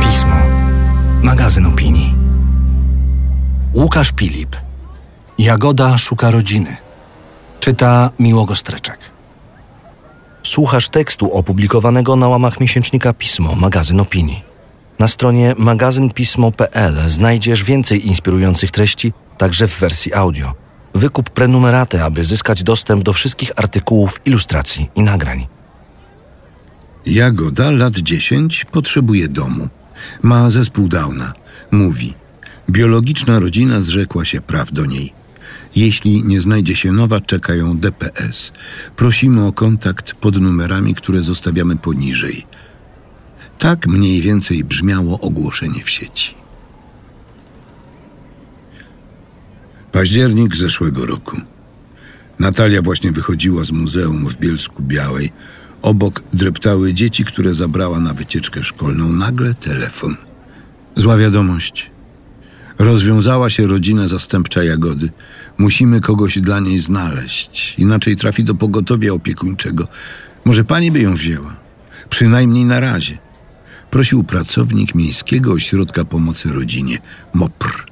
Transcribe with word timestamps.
Pismo. 0.00 0.36
Magazyn 1.22 1.66
opinii. 1.66 2.14
Łukasz 3.74 4.12
Pilip. 4.12 4.56
Jagoda 5.38 5.98
szuka 5.98 6.30
rodziny. 6.30 6.76
Czyta 7.60 8.10
Miłogo 8.18 8.56
Streczek. 8.56 8.98
Słuchasz 10.42 10.88
tekstu 10.88 11.32
opublikowanego 11.32 12.16
na 12.16 12.28
łamach 12.28 12.60
miesięcznika 12.60 13.12
Pismo, 13.12 13.54
magazyn 13.54 14.00
opinii. 14.00 14.44
Na 14.98 15.08
stronie 15.08 15.54
magazynpismo.pl 15.58 17.08
znajdziesz 17.08 17.64
więcej 17.64 18.06
inspirujących 18.06 18.70
treści, 18.70 19.12
także 19.38 19.68
w 19.68 19.78
wersji 19.78 20.14
audio. 20.14 20.52
Wykup 20.94 21.30
prenumeratę, 21.30 22.04
aby 22.04 22.24
zyskać 22.24 22.62
dostęp 22.62 23.02
do 23.02 23.12
wszystkich 23.12 23.50
artykułów, 23.56 24.20
ilustracji 24.24 24.90
i 24.94 25.02
nagrań. 25.02 25.46
Jagoda, 27.06 27.70
lat 27.70 27.98
10, 27.98 28.64
potrzebuje 28.64 29.28
domu. 29.28 29.68
Ma 30.22 30.50
zespół 30.50 30.88
Downa. 30.88 31.32
Mówi. 31.70 32.14
Biologiczna 32.70 33.38
rodzina 33.38 33.82
zrzekła 33.82 34.24
się 34.24 34.40
praw 34.40 34.72
do 34.72 34.86
niej. 34.86 35.12
Jeśli 35.76 36.22
nie 36.22 36.40
znajdzie 36.40 36.76
się 36.76 36.92
nowa, 36.92 37.20
czekają 37.20 37.78
DPS. 37.78 38.52
Prosimy 38.96 39.46
o 39.46 39.52
kontakt 39.52 40.14
pod 40.14 40.40
numerami, 40.40 40.94
które 40.94 41.20
zostawiamy 41.20 41.76
poniżej. 41.76 42.46
Tak 43.58 43.86
mniej 43.86 44.20
więcej 44.20 44.64
brzmiało 44.64 45.20
ogłoszenie 45.20 45.84
w 45.84 45.90
sieci. 45.90 46.34
Październik 49.92 50.56
zeszłego 50.56 51.06
roku. 51.06 51.36
Natalia 52.38 52.82
właśnie 52.82 53.12
wychodziła 53.12 53.64
z 53.64 53.70
muzeum 53.70 54.28
w 54.28 54.36
Bielsku 54.36 54.82
Białej. 54.82 55.30
Obok 55.82 56.22
dreptały 56.32 56.94
dzieci, 56.94 57.24
które 57.24 57.54
zabrała 57.54 58.00
na 58.00 58.14
wycieczkę 58.14 58.62
szkolną. 58.62 59.12
Nagle 59.12 59.54
telefon. 59.54 60.16
Zła 60.94 61.16
wiadomość. 61.16 61.90
Rozwiązała 62.78 63.50
się 63.50 63.66
rodzina 63.66 64.08
zastępcza 64.08 64.62
Jagody. 64.62 65.10
Musimy 65.58 66.00
kogoś 66.00 66.38
dla 66.38 66.60
niej 66.60 66.78
znaleźć, 66.78 67.74
inaczej 67.78 68.16
trafi 68.16 68.44
do 68.44 68.54
pogotowia 68.54 69.12
opiekuńczego. 69.12 69.88
Może 70.44 70.64
pani 70.64 70.92
by 70.92 71.00
ją 71.00 71.14
wzięła? 71.14 71.56
Przynajmniej 72.08 72.64
na 72.64 72.80
razie. 72.80 73.18
Prosił 73.90 74.24
pracownik 74.24 74.94
Miejskiego 74.94 75.52
Ośrodka 75.52 76.04
Pomocy 76.04 76.52
Rodzinie, 76.52 76.98
MOPR. 77.34 77.86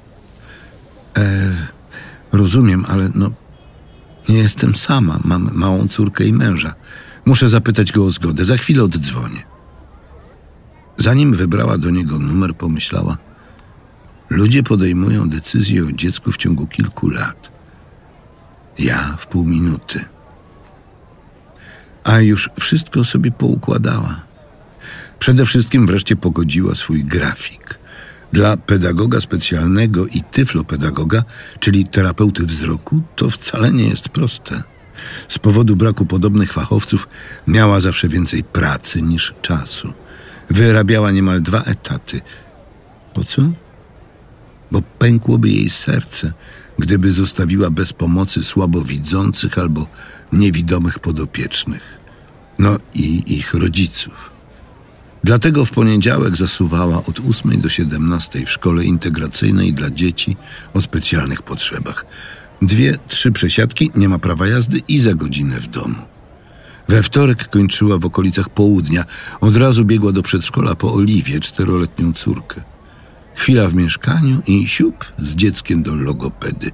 E, 1.18 1.56
rozumiem, 2.32 2.84
ale 2.88 3.10
no, 3.14 3.30
nie 4.28 4.38
jestem 4.38 4.76
sama. 4.76 5.20
Mam 5.24 5.50
małą 5.52 5.88
córkę 5.88 6.24
i 6.24 6.32
męża. 6.32 6.74
Muszę 7.24 7.48
zapytać 7.48 7.92
go 7.92 8.04
o 8.04 8.10
zgodę. 8.10 8.44
Za 8.44 8.56
chwilę 8.56 8.84
oddzwonię. 8.84 9.42
Zanim 10.96 11.34
wybrała 11.34 11.78
do 11.78 11.90
niego 11.90 12.18
numer, 12.18 12.54
pomyślała– 12.54 13.16
Ludzie 14.30 14.62
podejmują 14.62 15.28
decyzje 15.28 15.86
o 15.86 15.92
dziecku 15.92 16.32
w 16.32 16.36
ciągu 16.36 16.66
kilku 16.66 17.08
lat. 17.08 17.52
Ja 18.78 19.16
w 19.18 19.26
pół 19.26 19.44
minuty. 19.44 20.04
A 22.04 22.20
już 22.20 22.50
wszystko 22.60 23.04
sobie 23.04 23.32
poukładała. 23.32 24.20
Przede 25.18 25.46
wszystkim 25.46 25.86
wreszcie 25.86 26.16
pogodziła 26.16 26.74
swój 26.74 27.04
grafik. 27.04 27.78
Dla 28.32 28.56
pedagoga 28.56 29.20
specjalnego 29.20 30.06
i 30.06 30.22
tyflopedagoga, 30.22 31.24
czyli 31.60 31.84
terapeuty 31.84 32.46
wzroku, 32.46 33.02
to 33.16 33.30
wcale 33.30 33.72
nie 33.72 33.88
jest 33.88 34.08
proste. 34.08 34.62
Z 35.28 35.38
powodu 35.38 35.76
braku 35.76 36.06
podobnych 36.06 36.52
fachowców 36.52 37.08
miała 37.46 37.80
zawsze 37.80 38.08
więcej 38.08 38.44
pracy 38.44 39.02
niż 39.02 39.34
czasu. 39.42 39.92
Wyrabiała 40.50 41.10
niemal 41.10 41.42
dwa 41.42 41.62
etaty. 41.62 42.20
Po 43.14 43.24
co? 43.24 43.42
bo 44.70 44.82
pękłoby 44.82 45.48
jej 45.48 45.70
serce, 45.70 46.32
gdyby 46.78 47.12
zostawiła 47.12 47.70
bez 47.70 47.92
pomocy 47.92 48.42
słabowidzących 48.42 49.58
albo 49.58 49.86
niewidomych 50.32 50.98
podopiecznych. 50.98 51.82
No 52.58 52.78
i 52.94 53.22
ich 53.26 53.54
rodziców. 53.54 54.29
Dlatego 55.24 55.64
w 55.64 55.70
poniedziałek 55.70 56.36
zasuwała 56.36 56.96
od 56.96 57.20
8 57.30 57.60
do 57.60 57.68
17 57.68 58.46
w 58.46 58.50
szkole 58.50 58.84
integracyjnej 58.84 59.72
dla 59.72 59.90
dzieci 59.90 60.36
o 60.74 60.80
specjalnych 60.80 61.42
potrzebach. 61.42 62.06
Dwie, 62.62 62.98
trzy 63.08 63.32
przesiadki, 63.32 63.90
nie 63.94 64.08
ma 64.08 64.18
prawa 64.18 64.46
jazdy 64.46 64.82
i 64.88 65.00
za 65.00 65.14
godzinę 65.14 65.60
w 65.60 65.68
domu. 65.68 66.06
We 66.88 67.02
wtorek 67.02 67.48
kończyła 67.48 67.98
w 67.98 68.04
okolicach 68.04 68.48
południa. 68.48 69.04
Od 69.40 69.56
razu 69.56 69.84
biegła 69.84 70.12
do 70.12 70.22
przedszkola 70.22 70.74
po 70.74 70.94
Oliwie, 70.94 71.40
czteroletnią 71.40 72.12
córkę. 72.12 72.62
Chwila 73.34 73.68
w 73.68 73.74
mieszkaniu 73.74 74.42
i 74.46 74.68
siup 74.68 75.04
z 75.18 75.34
dzieckiem 75.34 75.82
do 75.82 75.94
logopedy. 75.94 76.70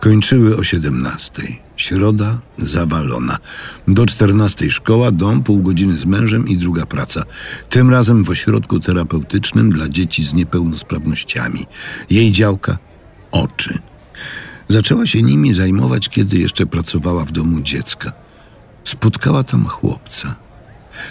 Kończyły 0.00 0.56
o 0.56 0.64
siedemnastej. 0.64 1.65
Środa 1.76 2.38
zawalona. 2.58 3.38
Do 3.88 4.06
czternastej 4.06 4.70
szkoła, 4.70 5.10
dom, 5.10 5.42
pół 5.42 5.62
godziny 5.62 5.98
z 5.98 6.06
mężem 6.06 6.48
i 6.48 6.56
druga 6.56 6.86
praca. 6.86 7.22
Tym 7.70 7.90
razem 7.90 8.24
w 8.24 8.30
ośrodku 8.30 8.80
terapeutycznym 8.80 9.70
dla 9.70 9.88
dzieci 9.88 10.24
z 10.24 10.34
niepełnosprawnościami. 10.34 11.64
Jej 12.10 12.32
działka 12.32 12.78
oczy. 13.32 13.78
Zaczęła 14.68 15.06
się 15.06 15.22
nimi 15.22 15.54
zajmować, 15.54 16.08
kiedy 16.08 16.38
jeszcze 16.38 16.66
pracowała 16.66 17.24
w 17.24 17.32
domu 17.32 17.60
dziecka. 17.60 18.12
Spotkała 18.84 19.44
tam 19.44 19.64
chłopca 19.66 20.46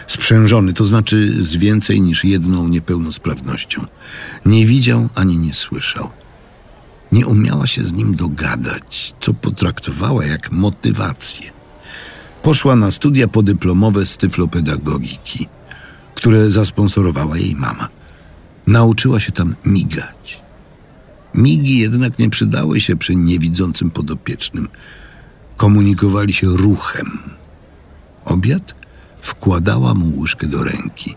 sprzężony, 0.08 0.74
to 0.74 0.84
znaczy 0.84 1.44
z 1.44 1.58
więcej 1.58 2.02
niż 2.02 2.24
jedną 2.24 2.68
niepełnosprawnością. 2.68 3.86
Nie 4.46 4.66
widział 4.66 5.10
ani 5.16 5.38
nie 5.38 5.54
słyszał. 5.54 6.10
Nie 7.12 7.26
umiała 7.26 7.68
się 7.68 7.84
z 7.84 7.94
nim 7.94 8.16
dogadać, 8.16 9.14
co 9.20 9.34
potraktowała 9.34 10.26
jak 10.26 10.52
motywację. 10.52 11.52
Poszła 12.44 12.76
na 12.76 12.92
studia 12.92 13.28
podyplomowe 13.28 14.06
z 14.06 14.18
tyflopedagogiki, 14.18 15.48
które 16.16 16.52
zasponsorowała 16.52 17.38
jej 17.38 17.56
mama. 17.56 17.88
Nauczyła 18.68 19.20
się 19.20 19.32
tam 19.32 19.56
migać. 19.66 20.42
Migi 21.36 21.78
jednak 21.78 22.20
nie 22.20 22.30
przydały 22.30 22.80
się 22.80 22.96
przy 22.96 23.16
niewidzącym 23.16 23.92
podopiecznym. 23.92 24.68
Komunikowali 25.58 26.34
się 26.34 26.48
ruchem. 26.48 27.20
Obiad? 28.26 28.76
wkładała 29.22 29.94
mu 29.94 30.20
łyżkę 30.20 30.48
do 30.48 30.64
ręki. 30.64 31.16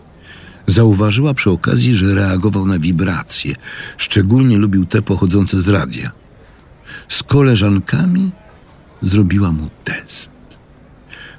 Zauważyła 0.69 1.33
przy 1.33 1.49
okazji, 1.49 1.95
że 1.95 2.15
reagował 2.15 2.65
na 2.65 2.79
wibracje. 2.79 3.55
Szczególnie 3.97 4.57
lubił 4.57 4.85
te 4.85 5.01
pochodzące 5.01 5.61
z 5.61 5.69
radia. 5.69 6.11
Z 7.07 7.23
koleżankami 7.23 8.31
zrobiła 9.01 9.51
mu 9.51 9.69
test. 9.83 10.29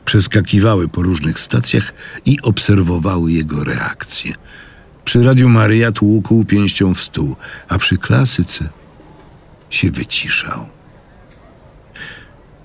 Przeskakiwały 0.05 0.89
po 0.89 1.03
różnych 1.03 1.41
stacjach 1.41 1.93
i 2.25 2.41
obserwowały 2.43 3.33
jego 3.33 3.65
reakcje. 3.65 4.35
Przy 5.05 5.23
Radiu 5.23 5.49
Maryja 5.49 5.93
tłukł 5.93 6.45
pięścią 6.45 6.95
w 6.95 7.03
stół, 7.03 7.37
a 7.69 7.79
przy 7.79 7.99
klasyce 7.99 8.69
się 9.71 9.91
wyciszał. 9.91 10.69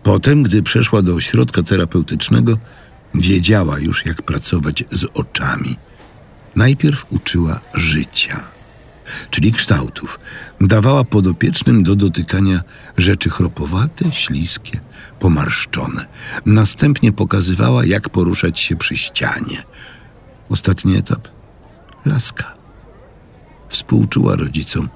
Potem, 0.04 0.44
gdy 0.44 0.64
przeszła 0.64 1.02
do 1.02 1.14
ośrodka 1.16 1.64
terapeutycznego, 1.64 2.58
Wiedziała 3.16 3.80
już, 3.80 4.06
jak 4.06 4.22
pracować 4.22 4.84
z 4.92 5.06
oczami. 5.14 5.76
Najpierw 6.56 7.06
uczyła 7.10 7.60
życia, 7.74 8.44
czyli 9.30 9.52
kształtów. 9.52 10.20
Dawała 10.62 11.04
podopiecznym 11.04 11.84
do 11.84 11.96
dotykania 11.96 12.64
rzeczy 12.98 13.30
chropowate, 13.30 14.12
śliskie, 14.12 14.80
pomarszczone. 15.20 16.06
Następnie 16.46 17.12
pokazywała, 17.12 17.86
jak 17.86 18.10
poruszać 18.10 18.60
się 18.60 18.76
przy 18.76 18.98
ścianie. 18.98 19.64
Ostatni 20.50 20.98
etap 20.98 21.28
laska. 22.06 22.54
Współczuła 23.70 24.36
rodzicom. 24.36 24.90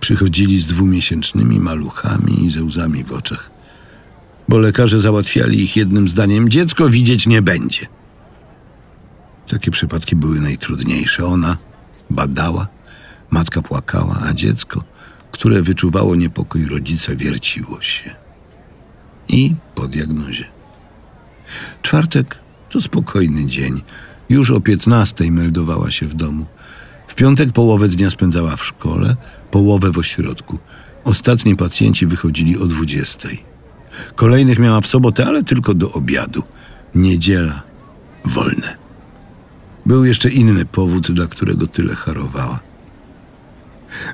Przychodzili 0.00 0.60
z 0.60 0.66
dwumiesięcznymi 0.66 1.60
maluchami 1.60 2.44
i 2.44 2.50
ze 2.50 2.62
łzami 2.62 3.04
w 3.04 3.12
oczach 3.12 3.56
bo 4.48 4.58
lekarze 4.58 5.00
załatwiali 5.00 5.62
ich 5.62 5.76
jednym 5.76 6.08
zdaniem: 6.08 6.48
dziecko 6.48 6.88
widzieć 6.88 7.26
nie 7.26 7.42
będzie. 7.42 7.86
Takie 9.48 9.70
przypadki 9.70 10.16
były 10.16 10.40
najtrudniejsze. 10.40 11.24
Ona 11.24 11.56
badała, 12.10 12.68
matka 13.30 13.62
płakała, 13.62 14.20
a 14.22 14.34
dziecko, 14.34 14.84
które 15.30 15.62
wyczuwało 15.62 16.16
niepokój 16.16 16.64
rodzica, 16.64 17.16
wierciło 17.16 17.80
się. 17.80 18.10
I 19.28 19.54
po 19.74 19.88
diagnozie. 19.88 20.44
Czwartek 21.82 22.38
to 22.70 22.80
spokojny 22.80 23.46
dzień. 23.46 23.82
Już 24.28 24.50
o 24.50 24.60
piętnastej 24.60 25.32
meldowała 25.32 25.90
się 25.90 26.06
w 26.06 26.14
domu. 26.14 26.46
W 27.08 27.14
piątek 27.14 27.52
połowę 27.52 27.88
dnia 27.88 28.10
spędzała 28.10 28.56
w 28.56 28.64
szkole, 28.64 29.16
połowę 29.50 29.90
w 29.90 29.98
ośrodku. 29.98 30.58
Ostatni 31.04 31.56
pacjenci 31.56 32.06
wychodzili 32.06 32.58
o 32.58 32.66
dwudziestej. 32.66 33.44
Kolejnych 34.14 34.58
miała 34.58 34.80
w 34.80 34.86
sobotę, 34.86 35.26
ale 35.26 35.44
tylko 35.44 35.74
do 35.74 35.92
obiadu. 35.92 36.42
Niedziela 36.94 37.62
wolne. 38.24 38.85
Był 39.86 40.04
jeszcze 40.04 40.30
inny 40.30 40.64
powód, 40.64 41.12
dla 41.12 41.26
którego 41.26 41.66
tyle 41.66 41.94
harowała. 41.94 42.60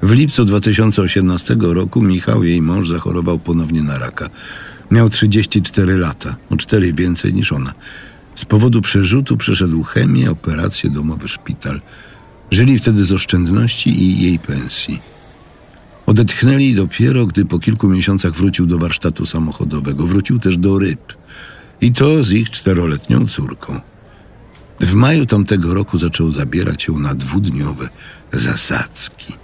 W 0.02 0.10
lipcu 0.10 0.44
2018 0.44 1.56
roku 1.60 2.02
Michał, 2.02 2.44
jej 2.44 2.62
mąż, 2.62 2.88
zachorował 2.88 3.38
ponownie 3.38 3.82
na 3.82 3.98
raka. 3.98 4.30
Miał 4.90 5.08
34 5.08 5.98
lata, 5.98 6.36
o 6.50 6.56
4 6.56 6.92
więcej 6.92 7.34
niż 7.34 7.52
ona. 7.52 7.72
Z 8.34 8.44
powodu 8.44 8.80
przerzutu 8.80 9.36
przeszedł 9.36 9.82
chemię, 9.82 10.30
operację, 10.30 10.90
domowy 10.90 11.28
szpital. 11.28 11.80
Żyli 12.50 12.78
wtedy 12.78 13.04
z 13.04 13.12
oszczędności 13.12 14.02
i 14.02 14.22
jej 14.22 14.38
pensji. 14.38 15.00
Odetchnęli 16.06 16.74
dopiero, 16.74 17.26
gdy 17.26 17.44
po 17.44 17.58
kilku 17.58 17.88
miesiącach 17.88 18.32
wrócił 18.32 18.66
do 18.66 18.78
warsztatu 18.78 19.26
samochodowego. 19.26 20.06
Wrócił 20.06 20.38
też 20.38 20.56
do 20.56 20.78
ryb. 20.78 21.16
I 21.80 21.92
to 21.92 22.24
z 22.24 22.32
ich 22.32 22.50
czteroletnią 22.50 23.26
córką. 23.26 23.91
W 24.82 24.94
maju 24.94 25.26
tamtego 25.26 25.74
roku 25.74 25.98
zaczął 25.98 26.30
zabierać 26.30 26.88
ją 26.88 26.98
na 26.98 27.14
dwudniowe 27.14 27.88
zasadzki. 28.32 29.34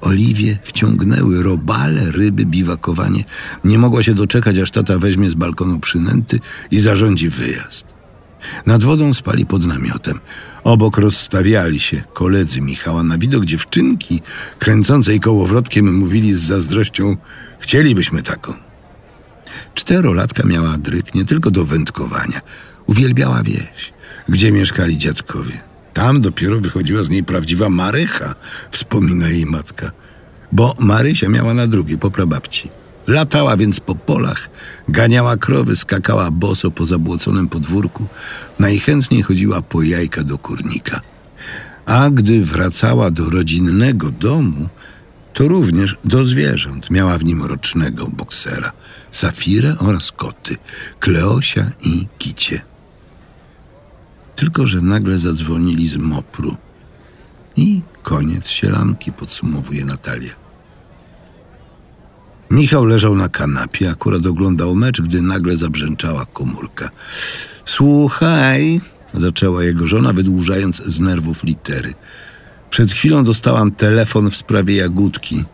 Oliwie 0.00 0.58
wciągnęły 0.62 1.42
robale, 1.42 2.12
ryby, 2.12 2.46
biwakowanie. 2.46 3.24
Nie 3.64 3.78
mogła 3.78 4.02
się 4.02 4.14
doczekać, 4.14 4.58
aż 4.58 4.70
tata 4.70 4.98
weźmie 4.98 5.30
z 5.30 5.34
balkonu 5.34 5.80
przynęty 5.80 6.40
i 6.70 6.80
zarządzi 6.80 7.28
wyjazd. 7.28 7.84
Nad 8.66 8.84
wodą 8.84 9.14
spali 9.14 9.46
pod 9.46 9.66
namiotem. 9.66 10.20
Obok 10.64 10.98
rozstawiali 10.98 11.80
się 11.80 12.02
koledzy 12.12 12.60
Michała. 12.60 13.02
Na 13.02 13.18
widok 13.18 13.44
dziewczynki 13.44 14.20
kręcącej 14.58 15.20
kołowrotkiem 15.20 15.94
mówili 15.94 16.34
z 16.34 16.40
zazdrością 16.40 17.16
chcielibyśmy 17.58 18.22
taką. 18.22 18.54
Czterolatka 19.74 20.46
miała 20.46 20.78
dryk 20.78 21.14
nie 21.14 21.24
tylko 21.24 21.50
do 21.50 21.64
wędkowania. 21.64 22.40
Uwielbiała 22.86 23.42
wieś, 23.42 23.92
gdzie 24.28 24.52
mieszkali 24.52 24.98
dziadkowie. 24.98 25.60
Tam 25.94 26.20
dopiero 26.20 26.60
wychodziła 26.60 27.02
z 27.02 27.08
niej 27.08 27.24
prawdziwa 27.24 27.68
Marycha, 27.68 28.34
wspomina 28.70 29.28
jej 29.28 29.46
matka. 29.46 29.90
Bo 30.52 30.74
Marysia 30.78 31.28
miała 31.28 31.54
na 31.54 31.66
drugie 31.66 31.98
po 31.98 32.10
prababci. 32.10 32.70
Latała 33.06 33.56
więc 33.56 33.80
po 33.80 33.94
polach, 33.94 34.48
ganiała 34.88 35.36
krowy, 35.36 35.76
skakała 35.76 36.30
boso 36.30 36.70
po 36.70 36.86
zabłoconym 36.86 37.48
podwórku, 37.48 38.06
najchętniej 38.58 39.22
chodziła 39.22 39.62
po 39.62 39.82
jajka 39.82 40.24
do 40.24 40.38
kurnika. 40.38 41.00
A 41.86 42.10
gdy 42.10 42.44
wracała 42.44 43.10
do 43.10 43.30
rodzinnego 43.30 44.10
domu, 44.10 44.68
to 45.32 45.48
również 45.48 45.96
do 46.04 46.24
zwierząt. 46.24 46.90
Miała 46.90 47.18
w 47.18 47.24
nim 47.24 47.42
rocznego 47.42 48.06
boksera, 48.06 48.72
Safirę 49.10 49.76
oraz 49.78 50.12
koty, 50.12 50.56
Kleosia 51.00 51.70
i 51.84 52.06
Kicie. 52.18 52.60
Tylko, 54.36 54.66
że 54.66 54.80
nagle 54.80 55.18
zadzwonili 55.18 55.88
z 55.88 55.96
Mopru. 55.96 56.56
I 57.56 57.82
koniec 58.02 58.48
sielanki, 58.48 59.12
podsumowuje 59.12 59.84
Natalia. 59.84 60.32
Michał 62.50 62.84
leżał 62.84 63.16
na 63.16 63.28
kanapie, 63.28 63.90
akurat 63.90 64.26
oglądał 64.26 64.74
mecz, 64.74 65.00
gdy 65.00 65.22
nagle 65.22 65.56
zabrzęczała 65.56 66.26
komórka. 66.32 66.90
Słuchaj, 67.64 68.80
zaczęła 69.14 69.64
jego 69.64 69.86
żona, 69.86 70.12
wydłużając 70.12 70.76
z 70.84 71.00
nerwów 71.00 71.44
litery. 71.44 71.94
Przed 72.70 72.92
chwilą 72.92 73.24
dostałam 73.24 73.70
telefon 73.70 74.30
w 74.30 74.36
sprawie 74.36 74.76
jagódki. 74.76 75.44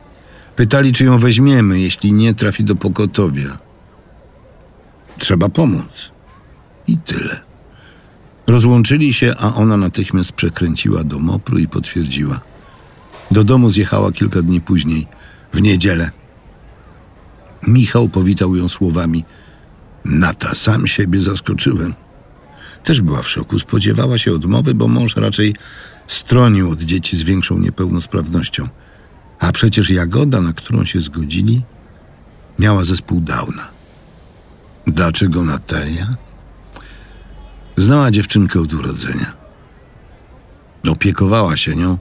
Pytali, 0.56 0.92
czy 0.92 1.04
ją 1.04 1.18
weźmiemy, 1.18 1.80
jeśli 1.80 2.12
nie 2.12 2.34
trafi 2.34 2.64
do 2.64 2.74
pokotowia. 2.74 3.58
Trzeba 5.18 5.48
pomóc. 5.48 6.10
I 6.86 6.98
tyle. 6.98 7.51
Rozłączyli 8.46 9.14
się, 9.14 9.34
a 9.38 9.54
ona 9.54 9.76
natychmiast 9.76 10.32
przekręciła 10.32 11.04
do 11.04 11.18
Mopru 11.18 11.58
i 11.58 11.68
potwierdziła. 11.68 12.40
Do 13.30 13.44
domu 13.44 13.70
zjechała 13.70 14.12
kilka 14.12 14.42
dni 14.42 14.60
później, 14.60 15.06
w 15.52 15.62
niedzielę. 15.62 16.10
Michał 17.66 18.08
powitał 18.08 18.56
ją 18.56 18.68
słowami: 18.68 19.24
Nata, 20.04 20.54
sam 20.54 20.86
siebie 20.86 21.20
zaskoczyłem. 21.20 21.94
Też 22.84 23.00
była 23.00 23.22
w 23.22 23.28
szoku, 23.28 23.58
spodziewała 23.58 24.18
się 24.18 24.32
odmowy, 24.32 24.74
bo 24.74 24.88
mąż 24.88 25.16
raczej 25.16 25.54
stronił 26.06 26.70
od 26.70 26.82
dzieci 26.82 27.16
z 27.16 27.22
większą 27.22 27.58
niepełnosprawnością. 27.58 28.68
A 29.38 29.52
przecież 29.52 29.90
Jagoda, 29.90 30.40
na 30.40 30.52
którą 30.52 30.84
się 30.84 31.00
zgodzili, 31.00 31.62
miała 32.58 32.84
zespół 32.84 33.20
Downa. 33.20 33.68
Dlaczego 34.86 35.42
Natalia? 35.44 36.06
Znała 37.76 38.10
dziewczynkę 38.10 38.60
od 38.60 38.72
urodzenia. 38.72 39.32
Opiekowała 40.88 41.56
się 41.56 41.76
nią 41.76 41.98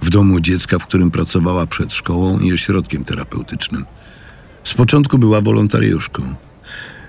w 0.00 0.10
domu 0.10 0.40
dziecka, 0.40 0.78
w 0.78 0.86
którym 0.86 1.10
pracowała 1.10 1.66
przed 1.66 1.94
szkołą 1.94 2.38
i 2.38 2.52
ośrodkiem 2.52 3.04
terapeutycznym. 3.04 3.84
Z 4.64 4.74
początku 4.74 5.18
była 5.18 5.40
wolontariuszką. 5.40 6.34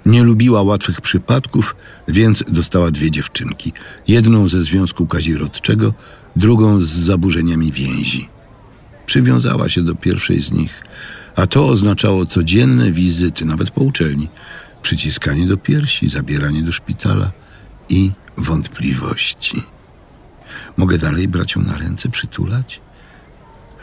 Nie 0.05 0.23
lubiła 0.23 0.61
łatwych 0.61 1.01
przypadków, 1.01 1.75
więc 2.07 2.43
dostała 2.47 2.91
dwie 2.91 3.11
dziewczynki. 3.11 3.73
Jedną 4.07 4.47
ze 4.47 4.61
związku 4.61 5.07
kazirodczego, 5.07 5.93
drugą 6.35 6.81
z 6.81 6.89
zaburzeniami 6.89 7.71
więzi. 7.71 8.29
Przywiązała 9.05 9.69
się 9.69 9.81
do 9.81 9.95
pierwszej 9.95 10.41
z 10.41 10.51
nich, 10.51 10.83
a 11.35 11.47
to 11.47 11.67
oznaczało 11.67 12.25
codzienne 12.25 12.91
wizyty, 12.91 13.45
nawet 13.45 13.71
po 13.71 13.81
uczelni, 13.81 14.29
przyciskanie 14.81 15.47
do 15.47 15.57
piersi, 15.57 16.09
zabieranie 16.09 16.61
do 16.61 16.71
szpitala 16.71 17.31
i 17.91 18.11
wątpliwości. 18.37 19.63
Mogę 20.77 20.97
dalej 20.97 21.27
brać 21.27 21.55
ją 21.55 21.61
na 21.61 21.77
ręce, 21.77 22.09
przytulać? 22.09 22.81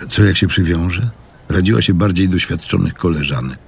Co 0.09 0.25
jak 0.25 0.37
się 0.37 0.47
przywiąże? 0.47 1.11
Radziła 1.49 1.83
się 1.83 1.95
bardziej 1.95 2.29
doświadczonych 2.29 2.95
koleżanek. 2.95 3.59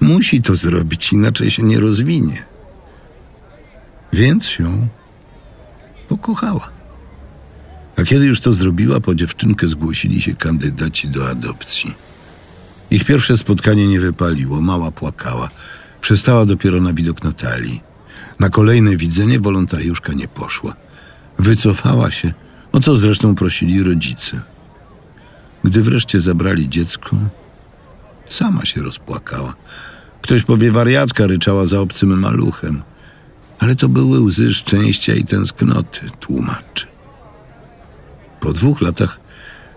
Musi 0.00 0.42
to 0.42 0.54
zrobić, 0.54 1.12
inaczej 1.12 1.50
się 1.50 1.62
nie 1.62 1.80
rozwinie. 1.80 2.42
Więc 4.12 4.58
ją 4.58 4.88
pokochała. 6.08 6.70
A 7.96 8.02
kiedy 8.02 8.26
już 8.26 8.40
to 8.40 8.52
zrobiła, 8.52 9.00
po 9.00 9.14
dziewczynkę 9.14 9.66
zgłosili 9.66 10.22
się 10.22 10.34
kandydaci 10.34 11.08
do 11.08 11.28
adopcji. 11.28 11.94
Ich 12.90 13.04
pierwsze 13.04 13.36
spotkanie 13.36 13.86
nie 13.86 14.00
wypaliło, 14.00 14.60
mała 14.60 14.90
płakała. 14.90 15.50
Przestała 16.00 16.46
dopiero 16.46 16.80
na 16.80 16.92
widok 16.92 17.24
Natalii. 17.24 17.93
Na 18.40 18.48
kolejne 18.48 18.96
widzenie 18.96 19.40
wolontariuszka 19.40 20.12
nie 20.12 20.28
poszła. 20.28 20.74
Wycofała 21.38 22.10
się, 22.10 22.32
o 22.72 22.80
co 22.80 22.96
zresztą 22.96 23.34
prosili 23.34 23.82
rodzice. 23.82 24.40
Gdy 25.64 25.82
wreszcie 25.82 26.20
zabrali 26.20 26.68
dziecko, 26.68 27.16
sama 28.26 28.64
się 28.64 28.82
rozpłakała. 28.82 29.54
Ktoś 30.22 30.42
powie 30.42 30.72
wariatka, 30.72 31.26
ryczała 31.26 31.66
za 31.66 31.80
obcym 31.80 32.20
maluchem. 32.20 32.82
Ale 33.58 33.76
to 33.76 33.88
były 33.88 34.20
łzy 34.20 34.54
szczęścia 34.54 35.14
i 35.14 35.24
tęsknoty, 35.24 36.10
tłumaczy. 36.20 36.86
Po 38.40 38.52
dwóch 38.52 38.80
latach 38.80 39.20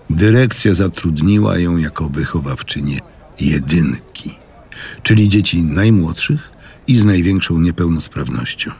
dyrekcja 0.10 0.74
zatrudniła 0.74 1.58
ją 1.58 1.78
jako 1.78 2.10
wychowawczynię 2.10 3.00
jedynki, 3.40 4.36
czyli 5.04 5.30
dzieci 5.30 5.64
najmłodszych 5.64 6.52
i 6.88 6.98
z 6.98 7.06
największą 7.06 7.60
niepełnosprawnością. 7.60 8.72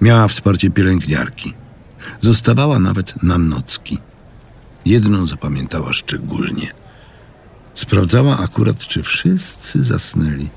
Miała 0.00 0.28
wsparcie 0.28 0.70
pielęgniarki. 0.70 1.54
Zostawała 2.20 2.78
nawet 2.78 3.22
na 3.22 3.38
nocki. 3.38 3.98
Jedną 4.86 5.26
zapamiętała 5.26 5.92
szczególnie. 5.92 6.72
Sprawdzała 7.74 8.38
akurat, 8.38 8.78
czy 8.78 9.02
wszyscy 9.02 9.84
zasnęli. 9.84 10.48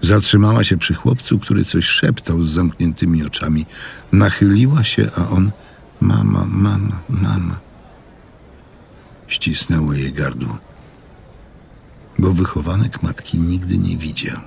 Zatrzymała 0.00 0.64
się 0.64 0.76
przy 0.76 0.94
chłopcu, 0.94 1.38
który 1.38 1.64
coś 1.64 1.84
szeptał 1.84 2.42
z 2.42 2.48
zamkniętymi 2.48 3.24
oczami. 3.24 3.66
Nachyliła 4.12 4.84
się, 4.84 5.10
a 5.16 5.28
on 5.28 5.52
mama, 6.00 6.44
mama, 6.48 7.00
mama. 7.08 7.58
Ścisnęło 9.26 9.92
jej 9.92 10.12
gardło, 10.12 10.58
bo 12.18 12.32
wychowanek 12.32 13.02
matki 13.02 13.40
nigdy 13.40 13.78
nie 13.78 13.96
widział. 13.96 14.40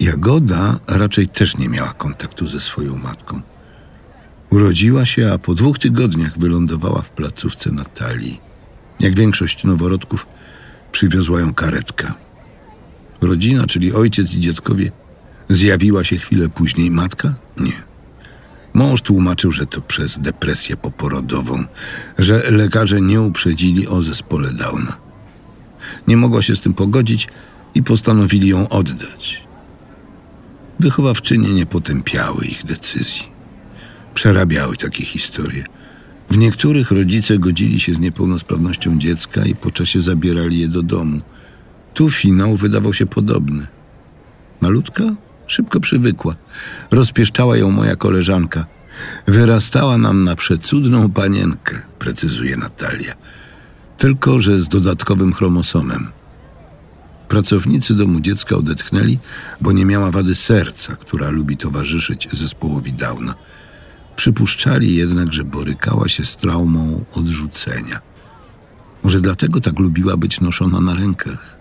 Jagoda 0.00 0.80
raczej 0.86 1.28
też 1.28 1.56
nie 1.56 1.68
miała 1.68 1.92
kontaktu 1.92 2.46
ze 2.46 2.60
swoją 2.60 2.96
matką. 2.96 3.42
Urodziła 4.50 5.06
się, 5.06 5.32
a 5.32 5.38
po 5.38 5.54
dwóch 5.54 5.78
tygodniach 5.78 6.38
wylądowała 6.38 7.02
w 7.02 7.10
placówce 7.10 7.72
Natalii. 7.72 8.40
Jak 9.00 9.14
większość 9.14 9.64
noworodków, 9.64 10.26
przywiozła 10.92 11.40
ją 11.40 11.54
karetka. 11.54 12.14
Rodzina, 13.20 13.66
czyli 13.66 13.92
ojciec 13.92 14.32
i 14.34 14.40
dziadkowie, 14.40 14.90
zjawiła 15.48 16.04
się 16.04 16.16
chwilę 16.16 16.48
później. 16.48 16.90
Matka? 16.90 17.34
Nie. 17.56 17.82
Mąż 18.74 19.02
tłumaczył, 19.02 19.50
że 19.50 19.66
to 19.66 19.80
przez 19.80 20.18
depresję 20.18 20.76
poporodową, 20.76 21.64
że 22.18 22.50
lekarze 22.50 23.00
nie 23.00 23.20
uprzedzili 23.20 23.88
o 23.88 24.02
zespole 24.02 24.52
Downa. 24.52 24.96
Nie 26.06 26.16
mogła 26.16 26.42
się 26.42 26.56
z 26.56 26.60
tym 26.60 26.74
pogodzić 26.74 27.28
i 27.74 27.82
postanowili 27.82 28.48
ją 28.48 28.68
oddać. 28.68 29.47
Wychowawczynie 30.80 31.52
nie 31.52 31.66
potępiały 31.66 32.44
ich 32.44 32.64
decyzji. 32.64 33.22
Przerabiały 34.14 34.76
takie 34.76 35.04
historie. 35.04 35.64
W 36.30 36.38
niektórych 36.38 36.90
rodzice 36.90 37.38
godzili 37.38 37.80
się 37.80 37.94
z 37.94 37.98
niepełnosprawnością 37.98 38.98
dziecka 38.98 39.44
i 39.44 39.54
po 39.54 39.70
czasie 39.70 40.00
zabierali 40.00 40.58
je 40.58 40.68
do 40.68 40.82
domu. 40.82 41.20
Tu 41.94 42.10
finał 42.10 42.56
wydawał 42.56 42.94
się 42.94 43.06
podobny. 43.06 43.66
Malutka 44.60 45.04
szybko 45.46 45.80
przywykła. 45.80 46.34
Rozpieszczała 46.90 47.56
ją 47.56 47.70
moja 47.70 47.96
koleżanka. 47.96 48.66
Wyrastała 49.26 49.98
nam 49.98 50.24
na 50.24 50.36
przecudną 50.36 51.10
panienkę, 51.10 51.82
precyzuje 51.98 52.56
Natalia. 52.56 53.14
Tylko, 53.98 54.38
że 54.38 54.60
z 54.60 54.68
dodatkowym 54.68 55.32
chromosomem. 55.34 56.17
Pracownicy 57.28 57.94
domu 57.94 58.20
dziecka 58.20 58.56
odetchnęli, 58.56 59.18
bo 59.60 59.72
nie 59.72 59.84
miała 59.84 60.10
wady 60.10 60.34
serca, 60.34 60.96
która 60.96 61.30
lubi 61.30 61.56
towarzyszyć 61.56 62.28
zespołowi 62.32 62.92
Downa. 62.92 63.34
Przypuszczali 64.16 64.94
jednak, 64.94 65.32
że 65.32 65.44
borykała 65.44 66.08
się 66.08 66.24
z 66.24 66.36
traumą 66.36 67.04
odrzucenia. 67.14 68.00
Może 69.02 69.20
dlatego 69.20 69.60
tak 69.60 69.78
lubiła 69.78 70.16
być 70.16 70.40
noszona 70.40 70.80
na 70.80 70.94
rękach. 70.94 71.58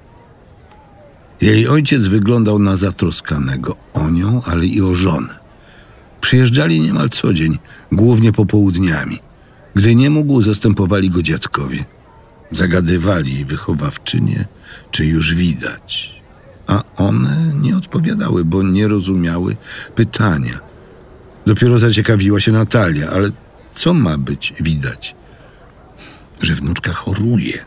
Jej 1.42 1.68
ojciec 1.68 2.08
wyglądał 2.08 2.60
na 2.60 2.78
zatroskanego 2.78 3.76
o 3.94 4.10
nią, 4.10 4.42
ale 4.46 4.66
i 4.66 4.82
o 4.82 4.96
żonę. 4.96 5.40
Przyjeżdżali 6.22 6.82
niemal 6.82 7.10
co 7.10 7.34
dzień, 7.34 7.58
głównie 7.92 8.32
popołudniami. 8.32 9.18
Gdy 9.76 9.96
nie 9.96 10.10
mógł, 10.10 10.42
zastępowali 10.42 11.10
go 11.10 11.24
dziadkowie. 11.24 11.86
Zagadywali 12.52 13.46
wychowawczynie, 13.46 14.46
czy 14.92 15.06
już 15.06 15.36
widać. 15.36 16.22
A 16.68 16.84
one 16.98 17.54
nie 17.62 17.78
odpowiadały, 17.78 18.46
bo 18.46 18.64
nie 18.64 18.88
rozumiały 18.88 19.58
pytania. 19.96 20.60
Dopiero 21.46 21.80
zaciekawiła 21.80 22.40
się 22.40 22.52
Natalia, 22.52 23.10
ale 23.10 23.30
co 23.76 23.94
ma 23.94 24.18
być 24.18 24.54
widać? 24.62 25.16
Że 26.42 26.56
wnuczka 26.56 26.94
choruje. 26.94 27.66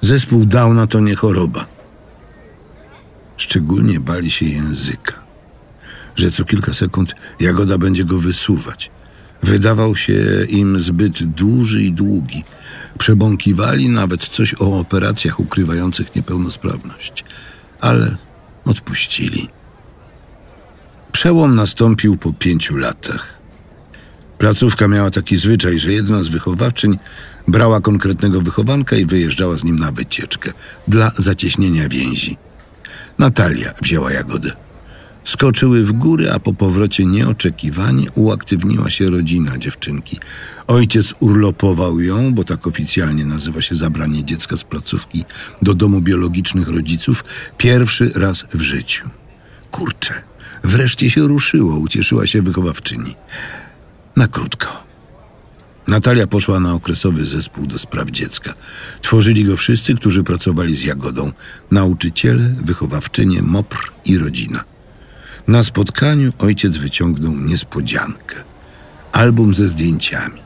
Zespół 0.00 0.44
Downa 0.44 0.86
to 0.86 1.00
nie 1.00 1.14
choroba. 1.14 1.66
Szczególnie 3.36 4.00
bali 4.00 4.30
się 4.30 4.46
języka, 4.46 5.14
że 6.16 6.30
co 6.30 6.44
kilka 6.44 6.74
sekund 6.74 7.14
Jagoda 7.40 7.78
będzie 7.78 8.04
go 8.04 8.18
wysuwać. 8.18 8.90
Wydawał 9.42 9.96
się 9.96 10.44
im 10.48 10.80
zbyt 10.80 11.22
duży 11.22 11.82
i 11.82 11.92
długi. 11.92 12.44
Przebąkiwali 12.98 13.88
nawet 13.88 14.24
coś 14.24 14.54
o 14.54 14.80
operacjach 14.80 15.40
ukrywających 15.40 16.16
niepełnosprawność, 16.16 17.24
ale 17.80 18.16
odpuścili. 18.64 19.48
Przełom 21.12 21.54
nastąpił 21.54 22.16
po 22.16 22.32
pięciu 22.32 22.76
latach. 22.76 23.38
Placówka 24.38 24.88
miała 24.88 25.10
taki 25.10 25.36
zwyczaj, 25.36 25.78
że 25.78 25.92
jedna 25.92 26.22
z 26.22 26.28
wychowawczyń 26.28 26.98
brała 27.48 27.80
konkretnego 27.80 28.40
wychowanka 28.40 28.96
i 28.96 29.06
wyjeżdżała 29.06 29.56
z 29.56 29.64
nim 29.64 29.78
na 29.78 29.92
wycieczkę 29.92 30.52
dla 30.88 31.10
zacieśnienia 31.16 31.88
więzi. 31.88 32.36
Natalia 33.18 33.74
wzięła 33.82 34.12
jagodę. 34.12 34.67
Skoczyły 35.28 35.84
w 35.84 35.92
góry, 35.92 36.32
a 36.32 36.38
po 36.38 36.52
powrocie 36.54 37.04
nieoczekiwanie 37.04 38.10
uaktywniła 38.10 38.90
się 38.90 39.10
rodzina 39.10 39.58
dziewczynki. 39.58 40.16
Ojciec 40.66 41.14
urlopował 41.20 42.00
ją, 42.00 42.34
bo 42.34 42.44
tak 42.44 42.66
oficjalnie 42.66 43.24
nazywa 43.24 43.62
się 43.62 43.74
zabranie 43.74 44.24
dziecka 44.24 44.56
z 44.56 44.64
placówki 44.64 45.24
do 45.62 45.74
domu 45.74 46.00
biologicznych 46.00 46.68
rodziców, 46.68 47.24
pierwszy 47.58 48.12
raz 48.14 48.44
w 48.54 48.60
życiu. 48.60 49.08
Kurczę, 49.70 50.14
wreszcie 50.64 51.10
się 51.10 51.28
ruszyło, 51.28 51.78
ucieszyła 51.78 52.26
się 52.26 52.42
wychowawczyni. 52.42 53.14
Na 54.16 54.28
krótko. 54.28 54.84
Natalia 55.86 56.26
poszła 56.26 56.60
na 56.60 56.72
okresowy 56.72 57.24
zespół 57.24 57.66
do 57.66 57.78
spraw 57.78 58.10
dziecka. 58.10 58.54
Tworzyli 59.02 59.44
go 59.44 59.56
wszyscy, 59.56 59.94
którzy 59.94 60.24
pracowali 60.24 60.76
z 60.76 60.84
Jagodą. 60.84 61.32
Nauczyciele, 61.70 62.54
wychowawczynie, 62.64 63.42
MOPR 63.42 63.78
i 64.04 64.18
rodzina. 64.18 64.77
Na 65.48 65.62
spotkaniu 65.62 66.32
ojciec 66.38 66.76
wyciągnął 66.76 67.34
niespodziankę. 67.34 68.36
Album 69.12 69.54
ze 69.54 69.68
zdjęciami. 69.68 70.40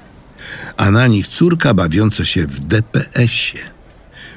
A 0.76 0.90
na 0.90 1.06
nich 1.06 1.28
córka 1.28 1.75
bawiąca 1.75 2.25
się 2.25 2.47
w 2.47 2.61
DPS-ie. 2.61 3.64